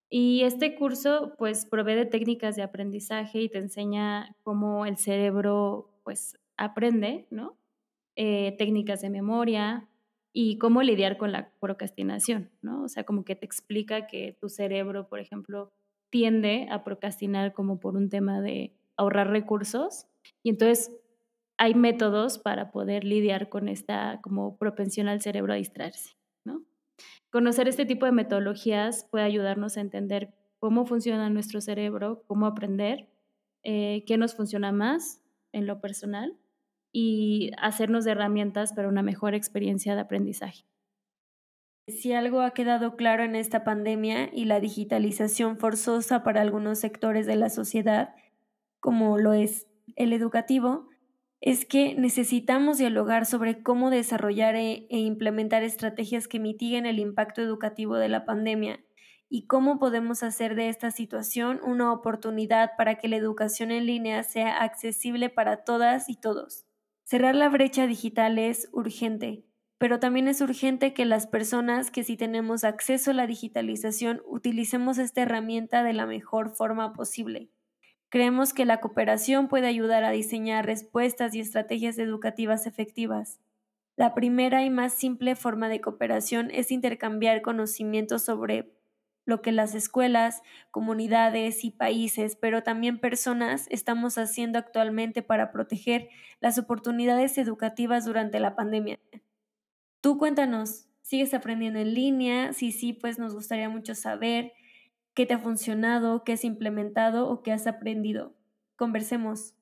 Y 0.09 0.43
este 0.43 0.77
curso 0.77 1.35
pues 1.37 1.67
provee 1.67 1.95
de 1.95 2.07
técnicas 2.07 2.57
de 2.57 2.63
aprendizaje 2.63 3.43
y 3.43 3.49
te 3.51 3.59
enseña 3.59 4.35
cómo 4.43 4.87
el 4.87 4.97
cerebro 4.97 5.91
pues 6.05 6.39
aprende, 6.57 7.27
¿no? 7.31 7.59
Eh, 8.17 8.57
técnicas 8.59 9.03
de 9.03 9.11
memoria 9.11 9.89
y 10.33 10.59
cómo 10.59 10.83
lidiar 10.83 11.19
con 11.19 11.33
la 11.33 11.53
procrastinación, 11.61 12.51
¿no? 12.63 12.83
O 12.85 12.89
sea, 12.89 13.05
como 13.05 13.25
que 13.25 13.37
te 13.37 13.45
explica 13.45 14.07
que 14.07 14.37
tu 14.41 14.49
cerebro, 14.49 15.07
por 15.07 15.21
ejemplo, 15.21 15.73
tiende 16.11 16.69
a 16.71 16.85
procrastinar 16.85 17.53
como 17.53 17.81
por 17.81 17.97
un 17.97 18.11
tema 18.11 18.41
de 18.41 18.75
ahorrar 18.97 19.31
recursos 19.31 20.07
y 20.43 20.51
entonces 20.51 20.95
hay 21.57 21.75
métodos 21.75 22.39
para 22.39 22.71
poder 22.71 23.05
lidiar 23.05 23.49
con 23.49 23.69
esta 23.69 24.21
como 24.23 24.57
propensión 24.57 25.09
al 25.09 25.21
cerebro 25.21 25.53
a 25.53 25.57
distraerse, 25.57 26.17
¿no? 26.45 26.63
Conocer 27.31 27.69
este 27.69 27.87
tipo 27.87 28.07
de 28.07 28.13
metodologías 28.13 29.07
puede 29.11 29.25
ayudarnos 29.25 29.77
a 29.77 29.81
entender 29.81 30.35
cómo 30.59 30.87
funciona 30.87 31.31
nuestro 31.31 31.61
cerebro, 31.61 32.25
cómo 32.27 32.47
aprender, 32.47 33.09
eh, 33.63 34.05
qué 34.07 34.17
nos 34.17 34.35
funciona 34.35 34.73
más 34.73 35.23
en 35.53 35.67
lo 35.67 35.81
personal 35.81 36.37
y 36.93 37.51
hacernos 37.59 38.05
de 38.05 38.13
herramientas 38.13 38.73
para 38.73 38.89
una 38.89 39.03
mejor 39.03 39.35
experiencia 39.35 39.95
de 39.95 40.01
aprendizaje. 40.01 40.65
Si 41.91 42.13
algo 42.13 42.41
ha 42.41 42.53
quedado 42.53 42.97
claro 42.97 43.25
en 43.25 43.35
esta 43.35 43.65
pandemia 43.65 44.31
y 44.33 44.45
la 44.45 44.61
digitalización 44.61 45.59
forzosa 45.59 46.23
para 46.23 46.41
algunos 46.41 46.79
sectores 46.79 47.27
de 47.27 47.37
la 47.37 47.51
sociedad, 47.51 48.15
como 48.81 49.19
lo 49.19 49.33
es 49.33 49.67
el 49.97 50.13
educativo 50.13 50.89
es 51.41 51.65
que 51.65 51.95
necesitamos 51.95 52.79
dialogar 52.79 53.25
sobre 53.25 53.63
cómo 53.63 53.91
desarrollar 53.91 54.57
e, 54.57 54.87
e, 54.91 54.99
implementar 54.99 55.63
estrategias 55.63 56.29
que 56.29 56.39
mitiguen 56.39 56.85
el 56.85 56.99
impacto 56.99 57.41
educativo 57.41 57.97
de 57.97 58.11
la 58.11 58.27
pandemia 58.27 58.81
y 59.31 59.47
cómo 59.47 59.79
podemos 59.79 60.23
hacer 60.23 60.55
de 60.55 60.69
esta 60.69 60.91
situación 60.91 61.61
una 61.65 61.93
oportunidad 61.93 62.73
para 62.77 62.97
que 62.97 63.09
la 63.09 63.17
educación 63.17 63.71
en 63.71 63.87
línea 63.87 64.23
sea 64.23 64.63
accesible 64.63 65.31
para 65.31 65.65
todas 65.65 66.11
y 66.11 66.17
todos. 66.17 66.67
Cerrar 67.05 67.35
la 67.35 67.49
brecha 67.49 67.87
digital 67.87 68.39
es 68.39 68.69
urgente, 68.73 69.45
pero 69.81 69.99
también 69.99 70.29
es 70.29 70.43
urgente 70.43 70.93
que 70.93 71.07
las 71.07 71.27
personas 71.27 71.91
que 71.91 72.05
si 72.05 72.19
tenemos 72.19 72.65
acceso 72.65 73.13
a 73.13 73.15
la 73.15 73.27
digitalización 73.27 74.21
utilicemos 74.27 74.99
esta 74.99 75.23
herramienta 75.23 75.83
de 75.83 75.95
la 75.95 76.05
mejor 76.05 76.55
forma 76.55 76.93
posible. 76.93 77.49
Creemos 78.11 78.53
que 78.53 78.67
la 78.67 78.81
cooperación 78.81 79.49
puede 79.49 79.69
ayudar 79.69 80.05
a 80.05 80.11
diseñar 80.11 80.67
respuestas 80.67 81.35
y 81.35 81.41
estrategias 81.41 81.97
educativas 81.97 82.67
efectivas. 82.67 83.41
La 83.97 84.13
primera 84.15 84.63
y 84.65 84.69
más 84.69 84.93
simple 84.93 85.35
forma 85.35 85.71
de 85.71 85.81
cooperación 85.81 86.51
es 86.51 86.71
intercambiar 86.71 87.41
conocimientos 87.41 88.21
sobre 88.21 88.75
lo 89.25 89.41
que 89.41 89.51
las 89.51 89.75
escuelas, 89.75 90.43
comunidades 90.71 91.65
y 91.65 91.71
países, 91.71 92.37
pero 92.37 92.63
también 92.63 93.01
personas 93.01 93.67
estamos 93.71 94.19
haciendo 94.19 94.59
actualmente 94.59 95.23
para 95.23 95.51
proteger 95.51 96.11
las 96.39 96.59
oportunidades 96.59 97.39
educativas 97.39 98.05
durante 98.05 98.41
la 98.41 98.55
pandemia. 98.55 98.99
Tú 100.01 100.17
cuéntanos, 100.19 100.87
¿sigues 101.03 101.35
aprendiendo 101.35 101.79
en 101.79 101.95
línea? 101.95 102.53
Si 102.53 102.73
sí, 102.73 102.93
pues 102.93 103.19
nos 103.19 103.35
gustaría 103.35 103.69
mucho 103.69 103.95
saber 103.95 104.53
qué 105.15 105.27
te 105.27 105.35
ha 105.35 105.39
funcionado, 105.39 106.25
qué 106.25 106.33
has 106.33 106.45
implementado 106.45 107.29
o 107.29 107.43
qué 107.43 107.53
has 107.53 107.67
aprendido. 107.67 108.35
Conversemos. 108.77 109.55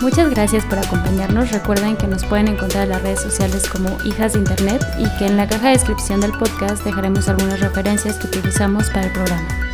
Muchas 0.00 0.30
gracias 0.30 0.64
por 0.64 0.78
acompañarnos. 0.78 1.52
Recuerden 1.52 1.96
que 1.96 2.06
nos 2.06 2.24
pueden 2.24 2.48
encontrar 2.48 2.84
en 2.84 2.90
las 2.90 3.02
redes 3.02 3.20
sociales 3.20 3.68
como 3.68 3.88
Hijas 4.02 4.32
de 4.32 4.38
Internet 4.38 4.82
y 4.98 5.18
que 5.18 5.26
en 5.26 5.36
la 5.36 5.46
caja 5.46 5.66
de 5.66 5.74
descripción 5.74 6.22
del 6.22 6.32
podcast 6.32 6.82
dejaremos 6.84 7.28
algunas 7.28 7.60
referencias 7.60 8.18
que 8.18 8.28
utilizamos 8.28 8.88
para 8.88 9.06
el 9.06 9.12
programa. 9.12 9.69